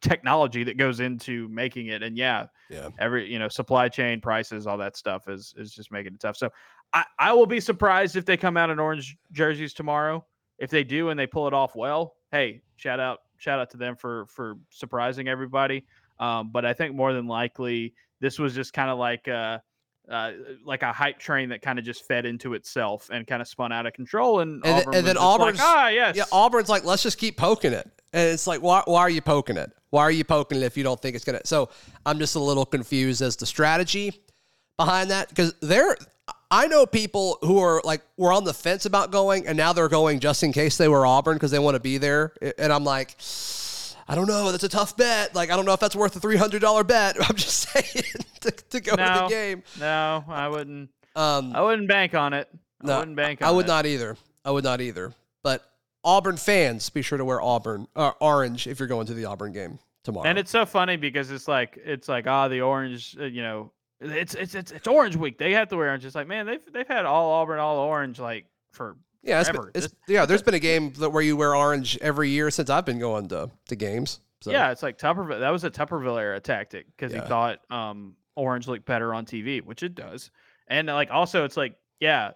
technology 0.00 0.64
that 0.64 0.76
goes 0.76 1.00
into 1.00 1.48
making 1.48 1.86
it. 1.88 2.02
And 2.02 2.16
yeah, 2.16 2.46
Yeah. 2.70 2.90
every 2.98 3.30
you 3.30 3.38
know 3.38 3.48
supply 3.48 3.88
chain 3.88 4.20
prices, 4.20 4.66
all 4.66 4.78
that 4.78 4.96
stuff 4.96 5.28
is 5.28 5.54
is 5.56 5.72
just 5.72 5.90
making 5.90 6.14
it 6.14 6.20
tough. 6.20 6.36
So 6.36 6.50
I 6.92 7.04
I 7.18 7.32
will 7.32 7.46
be 7.46 7.60
surprised 7.60 8.16
if 8.16 8.24
they 8.24 8.36
come 8.36 8.56
out 8.56 8.70
in 8.70 8.78
orange 8.78 9.16
jerseys 9.32 9.72
tomorrow. 9.74 10.24
If 10.58 10.70
they 10.70 10.84
do 10.84 11.10
and 11.10 11.18
they 11.18 11.26
pull 11.26 11.46
it 11.46 11.52
off 11.54 11.74
well, 11.76 12.16
hey, 12.30 12.62
shout 12.76 13.00
out 13.00 13.20
shout 13.38 13.58
out 13.58 13.70
to 13.70 13.76
them 13.76 13.96
for 13.96 14.26
for 14.26 14.56
surprising 14.70 15.28
everybody. 15.28 15.86
Um, 16.18 16.50
but 16.50 16.64
I 16.64 16.72
think 16.72 16.94
more 16.94 17.12
than 17.12 17.26
likely 17.26 17.94
this 18.20 18.38
was 18.38 18.54
just 18.54 18.72
kind 18.72 18.88
of 18.90 18.98
like 18.98 19.28
uh, 19.28 19.58
uh, 20.10 20.32
like 20.64 20.82
a 20.82 20.92
hype 20.92 21.18
train 21.18 21.48
that 21.48 21.62
kind 21.62 21.78
of 21.78 21.84
just 21.84 22.06
fed 22.06 22.26
into 22.26 22.54
itself 22.54 23.10
and 23.12 23.26
kind 23.26 23.42
of 23.42 23.48
spun 23.48 23.72
out 23.72 23.86
of 23.86 23.92
control. 23.92 24.40
And, 24.40 24.64
And, 24.64 24.80
Auburn 24.80 24.94
and 24.94 25.06
then 25.06 25.14
just 25.14 25.26
like, 25.26 25.40
Auburn's 25.40 25.58
ah, 25.62 25.88
yes, 25.88 26.16
yeah, 26.16 26.24
Auburn's 26.32 26.68
like, 26.68 26.84
let's 26.84 27.02
just 27.02 27.18
keep 27.18 27.36
poking 27.36 27.72
it, 27.72 27.90
and 28.12 28.30
it's 28.30 28.46
like, 28.46 28.62
why, 28.62 28.82
why 28.84 29.00
are 29.00 29.10
you 29.10 29.22
poking 29.22 29.56
it? 29.56 29.72
Why 29.90 30.02
are 30.02 30.10
you 30.10 30.24
poking 30.24 30.58
it 30.58 30.64
if 30.64 30.76
you 30.76 30.84
don't 30.84 31.00
think 31.00 31.16
it's 31.16 31.24
gonna? 31.24 31.40
So 31.44 31.70
I'm 32.04 32.18
just 32.18 32.34
a 32.34 32.40
little 32.40 32.66
confused 32.66 33.22
as 33.22 33.36
to 33.36 33.46
strategy 33.46 34.22
behind 34.76 35.10
that 35.10 35.28
because 35.28 35.54
there, 35.60 35.96
I 36.50 36.66
know 36.66 36.86
people 36.86 37.38
who 37.42 37.58
are 37.58 37.80
like 37.84 38.02
were 38.16 38.32
on 38.32 38.44
the 38.44 38.54
fence 38.54 38.86
about 38.86 39.10
going, 39.10 39.46
and 39.46 39.56
now 39.56 39.72
they're 39.72 39.88
going 39.88 40.20
just 40.20 40.42
in 40.42 40.52
case 40.52 40.76
they 40.76 40.88
were 40.88 41.06
Auburn 41.06 41.34
because 41.36 41.50
they 41.50 41.58
want 41.58 41.74
to 41.74 41.80
be 41.80 41.98
there, 41.98 42.32
and 42.58 42.72
I'm 42.72 42.84
like. 42.84 43.16
I 44.08 44.14
don't 44.14 44.26
know. 44.26 44.52
That's 44.52 44.64
a 44.64 44.68
tough 44.68 44.96
bet. 44.96 45.34
Like, 45.34 45.50
I 45.50 45.56
don't 45.56 45.64
know 45.64 45.72
if 45.72 45.80
that's 45.80 45.96
worth 45.96 46.14
a 46.16 46.20
three 46.20 46.36
hundred 46.36 46.60
dollar 46.60 46.84
bet. 46.84 47.16
I'm 47.28 47.36
just 47.36 47.68
saying 47.68 48.04
to, 48.40 48.50
to 48.50 48.80
go 48.80 48.96
to 48.96 49.02
the 49.02 49.26
game. 49.28 49.62
no, 49.80 50.24
I 50.28 50.48
wouldn't. 50.48 50.90
Um, 51.14 51.52
I 51.54 51.62
wouldn't 51.62 51.88
bank 51.88 52.14
on 52.14 52.32
it. 52.32 52.48
I 52.82 52.86
no, 52.86 52.98
wouldn't 52.98 53.16
bank 53.16 53.42
on 53.42 53.48
it. 53.48 53.50
I 53.50 53.54
would 53.54 53.66
it. 53.66 53.68
not 53.68 53.86
either. 53.86 54.16
I 54.44 54.50
would 54.50 54.64
not 54.64 54.80
either. 54.80 55.12
But 55.42 55.64
Auburn 56.04 56.36
fans, 56.36 56.88
be 56.90 57.02
sure 57.02 57.18
to 57.18 57.24
wear 57.24 57.40
Auburn 57.40 57.88
uh, 57.96 58.12
orange 58.20 58.66
if 58.66 58.78
you're 58.78 58.88
going 58.88 59.06
to 59.06 59.14
the 59.14 59.24
Auburn 59.24 59.52
game 59.52 59.78
tomorrow. 60.04 60.28
And 60.28 60.38
it's 60.38 60.50
so 60.50 60.66
funny 60.66 60.96
because 60.96 61.30
it's 61.30 61.48
like 61.48 61.78
it's 61.84 62.08
like 62.08 62.26
ah 62.26 62.48
the 62.48 62.60
orange, 62.60 63.16
uh, 63.18 63.24
you 63.24 63.42
know, 63.42 63.72
it's 64.00 64.34
it's 64.34 64.54
it's 64.54 64.72
it's 64.72 64.86
Orange 64.86 65.16
Week. 65.16 65.38
They 65.38 65.52
have 65.52 65.68
to 65.68 65.76
wear 65.76 65.88
orange. 65.88 66.04
It's 66.04 66.14
like 66.14 66.28
man, 66.28 66.46
they've 66.46 66.72
they've 66.72 66.86
had 66.86 67.06
all 67.06 67.32
Auburn, 67.32 67.58
all 67.58 67.78
orange 67.78 68.18
like 68.18 68.46
for 68.70 68.96
yeah, 69.26 69.40
it's, 69.40 69.50
been, 69.50 69.70
it's 69.74 69.88
yeah. 70.08 70.24
There's 70.26 70.42
been 70.48 70.54
a 70.54 70.58
game 70.58 70.92
that 70.94 71.10
where 71.10 71.22
you 71.22 71.36
wear 71.36 71.54
orange 71.54 71.98
every 72.00 72.30
year 72.30 72.50
since 72.50 72.70
I've 72.70 72.84
been 72.86 72.98
going 72.98 73.28
to 73.28 73.50
to 73.68 73.76
games. 73.76 74.20
So 74.42 74.50
yeah, 74.50 74.70
it's 74.70 74.82
like 74.82 74.98
Tuberville. 74.98 75.40
That 75.40 75.50
was 75.50 75.64
a 75.64 75.70
Tuberville 75.70 76.20
era 76.20 76.40
tactic 76.40 76.86
because 76.96 77.12
Yeah. 77.12 77.22
he 77.22 77.28
thought 77.28 77.60
um 77.70 78.16
orange 78.36 78.68
looked 78.68 78.86
better 78.86 79.12
on 79.14 79.26
TV, 79.26 79.62
which 79.62 79.82
it 79.82 79.94
does. 79.94 80.30
And 80.68 80.86
like 80.88 81.10
also, 81.10 81.44
it's 81.44 81.56
like 81.56 81.76
yeah, 82.00 82.32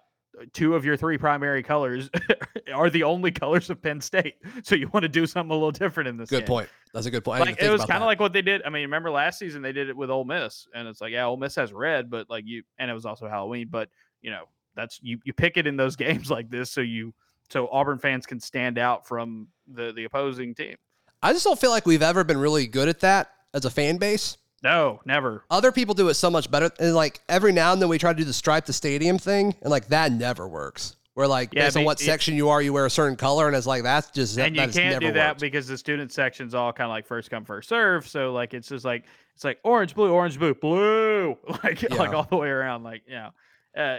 two 0.53 0.74
of 0.74 0.85
your 0.85 0.96
three 0.96 1.18
primary 1.18 1.62
colors 1.62 2.09
are 2.74 2.88
the 2.88 3.03
only 3.03 3.31
colors 3.31 3.68
of 3.70 3.83
Penn 3.83 4.00
State. 4.00 4.35
So 4.62 4.74
you 4.74 4.88
want 4.88 5.03
to 5.05 5.09
do 5.09 5.26
something 5.26 5.50
a 5.50 5.55
little 5.55 5.72
different 5.72 6.09
in 6.09 6.16
this. 6.16 6.31
good 6.31 6.40
game. 6.40 6.46
point. 6.46 6.68
That's 6.94 7.07
a 7.07 7.11
good 7.11 7.24
point. 7.24 7.40
Like 7.40 7.61
it 7.62 7.70
was 7.70 7.85
kind 7.85 8.03
of 8.03 8.07
like 8.07 8.18
what 8.20 8.33
they 8.33 8.42
did. 8.42 8.62
I 8.64 8.68
mean, 8.70 8.83
remember 8.83 9.11
last 9.11 9.38
season 9.38 9.62
they 9.62 9.72
did 9.72 9.88
it 9.88 9.96
with 9.96 10.11
Ole 10.11 10.24
Miss, 10.24 10.66
and 10.74 10.88
it's 10.88 11.00
like, 11.00 11.12
yeah, 11.12 11.24
Ole 11.26 11.37
Miss 11.37 11.55
has 11.57 11.72
red, 11.72 12.11
but 12.11 12.29
like 12.31 12.44
you, 12.46 12.62
and 12.79 12.90
it 12.90 12.94
was 12.94 13.07
also 13.07 13.29
Halloween, 13.29 13.68
but 13.70 13.88
you 14.22 14.31
know, 14.31 14.44
that's 14.75 14.99
you 15.03 15.19
you 15.25 15.33
pick 15.33 15.57
it 15.57 15.67
in 15.67 15.77
those 15.77 15.97
games 16.05 16.31
like 16.31 16.51
this, 16.51 16.71
so 16.71 16.81
you 16.81 17.13
so 17.49 17.69
Auburn 17.73 17.99
fans 17.99 18.27
can 18.27 18.41
stand 18.41 18.79
out 18.79 19.07
from 19.07 19.49
the 19.73 19.93
the 19.93 20.05
opposing 20.05 20.55
team. 20.55 20.77
I 21.23 21.33
just 21.33 21.45
don't 21.45 21.59
feel 21.61 21.71
like 21.71 21.85
we've 21.87 22.03
ever 22.03 22.25
been 22.25 22.39
really 22.39 22.67
good 22.67 22.89
at 22.89 23.01
that 23.01 23.31
as 23.53 23.65
a 23.65 23.71
fan 23.71 23.99
base. 23.99 24.39
No, 24.63 25.01
never. 25.07 25.45
Other 25.51 25.73
people 25.73 25.95
do 25.95 26.09
it 26.09 26.15
so 26.15 26.31
much 26.31 26.51
better. 26.51 26.71
And 26.79 26.95
like 26.95 27.21
every 27.29 27.53
now 27.53 27.73
and 27.73 27.81
then 27.81 27.89
we 27.89 27.99
try 27.99 28.13
to 28.13 28.17
do 28.19 28.25
the 28.25 28.33
stripe 28.33 28.67
the 28.67 28.73
stadium 28.73 29.19
thing, 29.19 29.55
and 29.63 29.71
like 29.71 29.89
that 29.89 30.13
never 30.13 30.47
works. 30.49 30.97
Where 31.15 31.27
like 31.27 31.53
Yeah, 31.53 31.65
based 31.67 31.77
on 31.77 31.85
what 31.85 32.01
it- 32.01 32.05
section 32.05 32.35
you 32.37 32.51
are, 32.51 32.63
you 32.63 32.73
wear 32.73 32.87
a 32.87 32.91
certain 32.91 33.17
color, 33.17 33.49
and 33.49 33.57
it's 33.57 33.67
like 33.67 33.83
that's 33.83 34.11
just 34.11 34.39
and 34.39 34.55
you 34.55 34.61
that 34.61 34.69
has 34.69 34.75
can't 34.77 35.01
do 35.01 35.13
that 35.13 35.31
worked. 35.31 35.41
because 35.41 35.67
the 35.67 35.77
student 35.77 36.13
section's 36.13 36.55
all 36.55 36.73
kind 36.73 36.87
of 36.87 36.91
like 36.91 37.07
first 37.07 37.31
come 37.31 37.45
first 37.45 37.69
serve. 37.69 38.07
So 38.09 38.33
like 38.33 38.55
it's 38.55 38.69
just 38.69 38.85
like 38.85 39.05
it's 39.35 39.45
like 39.45 39.59
orange, 39.65 39.95
blue, 39.95 40.11
orange, 40.13 40.39
blue, 40.39 40.55
blue, 40.55 41.37
like 41.65 41.83
Yeah. 41.83 41.95
like 41.97 42.15
all 42.15 42.23
the 42.31 42.37
way 42.37 42.49
around. 42.49 42.85
Like 42.85 43.03
you 43.07 43.15
know, 43.15 43.31
uh, 43.77 43.99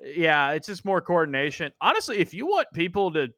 yeah, 0.00 0.52
it's 0.52 0.66
just 0.66 0.84
more 0.84 1.00
coordination. 1.00 1.72
Honestly, 1.80 2.18
if 2.18 2.32
you 2.34 2.46
want 2.46 2.68
people 2.72 3.12
to 3.12 3.28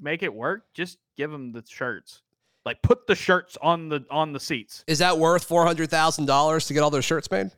make 0.00 0.22
it 0.22 0.32
work, 0.32 0.64
just 0.74 0.98
give 1.16 1.30
them 1.30 1.52
the 1.52 1.64
shirts. 1.68 2.22
Like 2.64 2.82
put 2.82 3.06
the 3.06 3.14
shirts 3.14 3.56
on 3.62 3.88
the 3.88 4.04
on 4.10 4.32
the 4.32 4.40
seats. 4.40 4.84
Is 4.86 4.98
that 4.98 5.18
worth 5.18 5.44
four 5.44 5.64
hundred 5.64 5.90
thousand 5.90 6.26
dollars 6.26 6.66
to 6.66 6.74
get 6.74 6.82
all 6.82 6.90
those 6.90 7.04
shirts 7.04 7.30
made? 7.30 7.50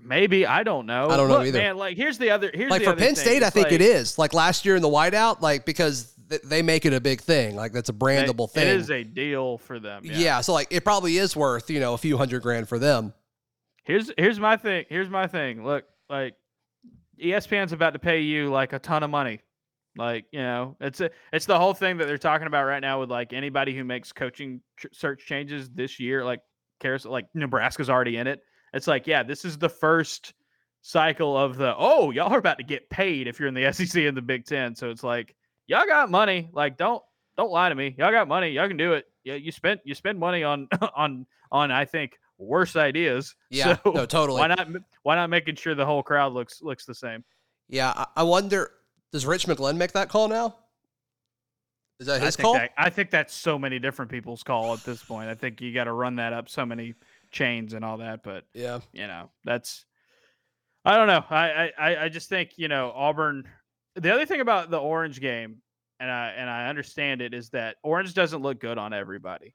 Maybe 0.00 0.46
I 0.46 0.62
don't 0.62 0.86
know. 0.86 1.08
I 1.10 1.16
don't 1.16 1.28
know 1.28 1.38
Look, 1.38 1.48
either. 1.48 1.58
Man, 1.58 1.76
like 1.76 1.96
here's 1.96 2.16
the 2.16 2.30
other. 2.30 2.50
Here's 2.54 2.70
like 2.70 2.82
for 2.82 2.94
Penn 2.94 3.14
thing. 3.14 3.16
State, 3.16 3.42
I 3.42 3.50
think 3.50 3.66
like- 3.66 3.72
it 3.72 3.80
is. 3.80 4.18
Like 4.18 4.34
last 4.34 4.64
year 4.64 4.76
in 4.76 4.82
the 4.82 4.88
whiteout, 4.88 5.40
like 5.40 5.64
because 5.64 6.12
th- 6.30 6.42
they 6.42 6.62
make 6.62 6.86
it 6.86 6.92
a 6.92 7.00
big 7.00 7.20
thing. 7.20 7.56
Like 7.56 7.72
that's 7.72 7.88
a 7.88 7.92
it- 7.92 7.98
brandable 7.98 8.48
thing. 8.48 8.68
It 8.68 8.76
is 8.76 8.90
a 8.90 9.02
deal 9.02 9.58
for 9.58 9.80
them. 9.80 10.02
yeah. 10.04 10.40
So 10.42 10.52
like 10.52 10.68
it 10.70 10.84
probably 10.84 11.18
is 11.18 11.34
worth 11.34 11.68
you 11.70 11.80
know 11.80 11.94
a 11.94 11.98
few 11.98 12.16
hundred 12.16 12.42
grand 12.42 12.68
for 12.68 12.78
them. 12.78 13.12
Here's 13.82 14.12
here's 14.16 14.38
my 14.38 14.56
thing. 14.56 14.84
Here's 14.88 15.10
my 15.10 15.26
thing. 15.26 15.64
Look, 15.64 15.84
like 16.08 16.36
ESPN's 17.22 17.72
about 17.72 17.92
to 17.92 17.98
pay 17.98 18.20
you 18.20 18.50
like 18.50 18.72
a 18.72 18.78
ton 18.78 19.02
of 19.02 19.10
money. 19.10 19.40
Like 19.96 20.24
you 20.32 20.40
know, 20.40 20.76
it's 20.80 21.00
a, 21.00 21.10
it's 21.32 21.46
the 21.46 21.58
whole 21.58 21.74
thing 21.74 21.98
that 21.98 22.06
they're 22.06 22.18
talking 22.18 22.46
about 22.46 22.64
right 22.64 22.80
now 22.80 23.00
with 23.00 23.10
like 23.10 23.32
anybody 23.32 23.76
who 23.76 23.84
makes 23.84 24.12
coaching 24.12 24.60
tr- 24.76 24.88
search 24.92 25.24
changes 25.26 25.68
this 25.70 26.00
year. 26.00 26.24
Like 26.24 26.40
cares 26.80 27.04
like 27.04 27.26
Nebraska's 27.34 27.90
already 27.90 28.16
in 28.16 28.26
it. 28.26 28.40
It's 28.72 28.86
like 28.86 29.06
yeah, 29.06 29.22
this 29.22 29.44
is 29.44 29.58
the 29.58 29.68
first 29.68 30.32
cycle 30.80 31.36
of 31.36 31.56
the 31.56 31.74
oh 31.76 32.10
y'all 32.10 32.32
are 32.32 32.38
about 32.38 32.58
to 32.58 32.64
get 32.64 32.90
paid 32.90 33.28
if 33.28 33.38
you're 33.38 33.48
in 33.48 33.54
the 33.54 33.72
SEC 33.72 34.02
and 34.02 34.16
the 34.16 34.22
Big 34.22 34.46
Ten. 34.46 34.74
So 34.74 34.90
it's 34.90 35.04
like 35.04 35.34
y'all 35.66 35.86
got 35.86 36.10
money. 36.10 36.48
Like 36.52 36.78
don't 36.78 37.02
don't 37.36 37.50
lie 37.50 37.68
to 37.68 37.74
me. 37.74 37.94
Y'all 37.98 38.10
got 38.10 38.28
money. 38.28 38.50
Y'all 38.50 38.68
can 38.68 38.76
do 38.78 38.94
it. 38.94 39.04
Yeah, 39.24 39.34
you 39.34 39.52
spent 39.52 39.80
you 39.84 39.94
spend 39.94 40.18
money 40.18 40.42
on 40.42 40.68
on 40.96 41.26
on 41.50 41.70
I 41.70 41.84
think 41.84 42.18
worse 42.42 42.76
ideas. 42.76 43.34
Yeah. 43.50 43.76
So 43.84 43.92
no, 43.92 44.06
totally. 44.06 44.40
why 44.40 44.48
not 44.48 44.68
why 45.02 45.14
not 45.16 45.28
making 45.30 45.56
sure 45.56 45.74
the 45.74 45.86
whole 45.86 46.02
crowd 46.02 46.32
looks 46.32 46.62
looks 46.62 46.84
the 46.84 46.94
same? 46.94 47.22
Yeah. 47.68 47.92
I, 47.94 48.06
I 48.16 48.22
wonder. 48.22 48.70
Does 49.12 49.26
Rich 49.26 49.46
McGlynn 49.46 49.76
make 49.76 49.92
that 49.92 50.08
call 50.08 50.28
now? 50.28 50.56
Is 52.00 52.06
that 52.06 52.20
I 52.22 52.24
his 52.24 52.36
think 52.36 52.44
call? 52.44 52.54
that, 52.54 52.70
I 52.76 52.90
think 52.90 53.10
that's 53.10 53.34
so 53.34 53.58
many 53.58 53.78
different 53.78 54.10
people's 54.10 54.42
call 54.42 54.72
at 54.72 54.82
this 54.84 55.02
point. 55.04 55.28
I 55.28 55.34
think 55.34 55.60
you 55.60 55.72
got 55.72 55.84
to 55.84 55.92
run 55.92 56.16
that 56.16 56.32
up 56.32 56.48
so 56.48 56.64
many 56.66 56.94
chains 57.30 57.74
and 57.74 57.84
all 57.84 57.98
that. 57.98 58.22
But 58.22 58.44
yeah. 58.54 58.80
you 58.92 59.06
know 59.06 59.30
that's 59.44 59.84
I 60.84 60.96
don't 60.96 61.06
know. 61.06 61.24
I 61.30 61.46
I- 61.50 61.72
I 61.78 62.04
I 62.04 62.08
just 62.08 62.28
think 62.28 62.52
you 62.56 62.68
know 62.68 62.92
Auburn. 62.94 63.46
The 63.94 64.12
other 64.12 64.24
thing 64.24 64.40
about 64.40 64.70
the 64.70 64.78
Orange 64.78 65.20
game, 65.20 65.58
and 66.00 66.10
I 66.10 66.30
and 66.36 66.48
I 66.48 66.68
understand 66.68 67.20
it, 67.20 67.34
is 67.34 67.50
that 67.50 67.76
Orange 67.82 68.14
doesn't 68.14 68.40
look 68.42 68.58
good 68.60 68.78
on 68.78 68.92
everybody. 68.94 69.54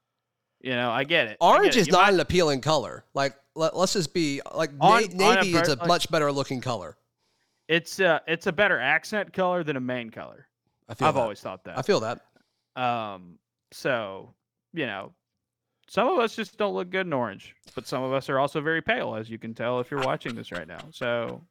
You 0.62 0.72
know, 0.72 0.90
I 0.90 1.04
get 1.04 1.28
it. 1.28 1.38
Orange 1.40 1.76
get 1.76 1.82
is 1.82 1.88
not 1.90 2.04
might- 2.08 2.14
an 2.16 2.20
appealing 2.20 2.62
color. 2.62 3.06
Like 3.14 3.36
let, 3.56 3.74
us 3.74 3.94
just 3.94 4.14
be 4.14 4.42
like 4.54 4.72
On- 4.82 5.04
na- 5.16 5.26
on 5.30 5.38
a 5.38 5.42
navy 5.42 5.56
is 5.58 5.68
a 5.68 5.76
like- 5.76 5.88
much 5.88 6.10
better 6.12 6.32
looking 6.32 6.62
color. 6.62 6.98
It's 7.68 8.00
a 8.00 8.22
it's 8.28 8.48
a 8.48 8.52
better 8.52 8.80
accent 8.80 9.34
color 9.34 9.64
than 9.64 9.76
a 9.76 9.82
main 9.82 10.10
color. 10.10 10.48
I 10.90 10.94
feel 10.94 11.08
I've 11.10 11.16
that. 11.16 11.22
always 11.22 11.42
thought 11.42 11.64
that. 11.66 11.78
I 11.78 11.82
feel 11.82 12.00
that. 12.00 12.22
Um, 12.82 13.38
so 13.72 14.34
you 14.74 14.86
know, 14.86 15.12
some 15.90 16.08
of 16.08 16.20
us 16.20 16.36
just 16.36 16.58
don't 16.58 16.74
look 16.74 16.90
good 16.90 17.06
in 17.08 17.14
orange, 17.14 17.56
but 17.76 17.86
some 17.88 18.04
of 18.04 18.14
us 18.14 18.30
are 18.30 18.40
also 18.40 18.62
very 18.62 18.82
pale, 18.82 19.16
as 19.16 19.30
you 19.30 19.38
can 19.38 19.54
tell 19.54 19.80
if 19.80 19.92
you're 19.92 20.02
watching 20.04 20.34
this 20.36 20.52
right 20.52 20.68
now. 20.68 20.80
So, 20.92 21.42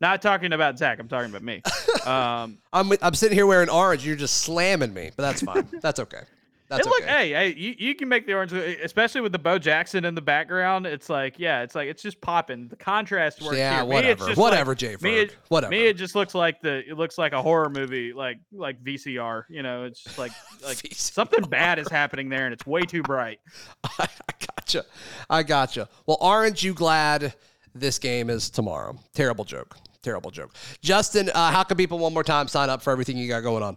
not 0.00 0.20
talking 0.22 0.52
about 0.52 0.78
Zach, 0.78 0.98
I'm 0.98 1.08
talking 1.08 1.30
about 1.30 1.42
me. 1.42 1.62
Um, 2.06 2.58
I'm 2.72 2.92
I'm 3.02 3.14
sitting 3.14 3.36
here 3.36 3.46
wearing 3.46 3.68
orange. 3.68 4.06
You're 4.06 4.14
just 4.14 4.36
slamming 4.42 4.94
me, 4.94 5.10
but 5.16 5.24
that's 5.24 5.42
fine. 5.42 5.68
that's 5.82 5.98
okay. 5.98 6.20
That's 6.68 6.84
and 6.84 6.90
look, 6.90 7.02
okay. 7.04 7.28
hey, 7.28 7.52
hey, 7.52 7.54
you, 7.58 7.74
you 7.78 7.94
can 7.94 8.08
make 8.08 8.26
the 8.26 8.34
orange, 8.34 8.52
e- 8.52 8.76
especially 8.82 9.20
with 9.20 9.32
the 9.32 9.38
Bo 9.38 9.58
Jackson 9.58 10.04
in 10.04 10.14
the 10.14 10.20
background. 10.20 10.84
It's 10.86 11.08
like, 11.08 11.38
yeah, 11.38 11.62
it's 11.62 11.74
like 11.74 11.88
it's 11.88 12.02
just 12.02 12.20
popping. 12.20 12.68
The 12.68 12.76
contrast 12.76 13.40
works. 13.40 13.56
yeah, 13.56 13.76
here. 13.76 13.84
Me, 13.84 13.94
whatever, 13.94 14.26
just 14.26 14.38
whatever, 14.38 14.70
like- 14.72 14.78
Jay 14.78 14.96
me, 15.00 15.18
it- 15.20 15.36
whatever. 15.48 15.70
Me, 15.70 15.86
it 15.86 15.94
just 15.96 16.14
looks 16.14 16.34
like 16.34 16.60
the 16.62 16.82
it 16.88 16.96
looks 16.96 17.18
like 17.18 17.32
a 17.32 17.40
horror 17.40 17.70
movie, 17.70 18.12
like 18.12 18.38
like 18.52 18.82
VCR. 18.82 19.44
You 19.48 19.62
know, 19.62 19.84
it's 19.84 20.02
just 20.02 20.18
like 20.18 20.32
like 20.64 20.78
something 20.92 21.44
bad 21.44 21.78
is 21.78 21.88
happening 21.88 22.28
there, 22.28 22.46
and 22.46 22.52
it's 22.52 22.66
way 22.66 22.82
too 22.82 23.02
bright. 23.02 23.38
I 23.98 24.08
gotcha. 24.56 24.84
I 25.30 25.42
gotcha. 25.44 25.88
Well, 26.06 26.18
aren't 26.20 26.62
you 26.62 26.74
glad 26.74 27.34
this 27.74 27.98
game 27.98 28.28
is 28.30 28.50
tomorrow? 28.50 28.96
Terrible 29.14 29.44
joke. 29.44 29.76
Terrible 30.02 30.30
joke. 30.30 30.54
Justin, 30.82 31.30
uh, 31.34 31.50
how 31.50 31.62
can 31.64 31.76
people 31.76 31.98
one 31.98 32.12
more 32.14 32.22
time 32.24 32.48
sign 32.48 32.70
up 32.70 32.82
for 32.82 32.92
everything 32.92 33.16
you 33.16 33.28
got 33.28 33.40
going 33.42 33.62
on? 33.62 33.76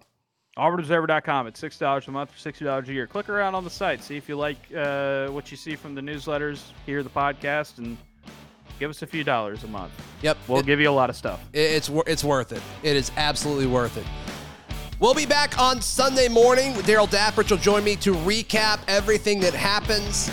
AuburnObserver.com. 0.57 1.47
It's 1.47 1.59
six 1.59 1.77
dollars 1.77 2.07
a 2.07 2.11
month, 2.11 2.31
for 2.31 2.39
sixty 2.39 2.65
dollars 2.65 2.89
a 2.89 2.93
year. 2.93 3.07
Click 3.07 3.29
around 3.29 3.55
on 3.55 3.63
the 3.63 3.69
site, 3.69 4.01
see 4.03 4.17
if 4.17 4.27
you 4.27 4.35
like 4.37 4.57
uh, 4.75 5.27
what 5.29 5.51
you 5.51 5.57
see 5.57 5.75
from 5.75 5.95
the 5.95 6.01
newsletters, 6.01 6.71
hear 6.85 7.01
the 7.03 7.09
podcast, 7.09 7.77
and 7.77 7.97
give 8.79 8.89
us 8.89 9.01
a 9.01 9.07
few 9.07 9.23
dollars 9.23 9.63
a 9.63 9.67
month. 9.67 9.91
Yep. 10.21 10.37
We'll 10.47 10.59
it- 10.59 10.65
give 10.65 10.79
you 10.79 10.89
a 10.89 10.91
lot 10.91 11.09
of 11.09 11.15
stuff. 11.15 11.41
it's 11.53 11.89
it's 12.07 12.23
worth 12.23 12.51
it. 12.51 12.61
It 12.83 12.95
is 12.97 13.11
absolutely 13.17 13.67
worth 13.67 13.97
it. 13.97 14.05
We'll 14.99 15.13
be 15.13 15.25
back 15.25 15.57
on 15.57 15.81
Sunday 15.81 16.27
morning. 16.27 16.73
Daryl 16.73 17.07
Dappert 17.09 17.49
will 17.49 17.57
join 17.57 17.85
me 17.85 17.95
to 17.97 18.13
recap 18.15 18.79
everything 18.89 19.39
that 19.39 19.53
happens 19.53 20.29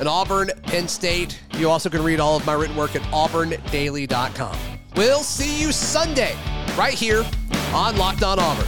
in 0.00 0.06
Auburn, 0.06 0.50
Penn 0.62 0.88
State. 0.88 1.38
You 1.58 1.68
also 1.68 1.90
can 1.90 2.02
read 2.02 2.18
all 2.18 2.36
of 2.36 2.46
my 2.46 2.54
written 2.54 2.76
work 2.76 2.96
at 2.96 3.02
auburndaily.com. 3.12 4.56
We'll 4.96 5.18
see 5.20 5.60
you 5.60 5.70
Sunday 5.70 6.34
right 6.78 6.94
here 6.94 7.26
on 7.74 7.98
Locked 7.98 8.22
On 8.22 8.38
Auburn. 8.38 8.66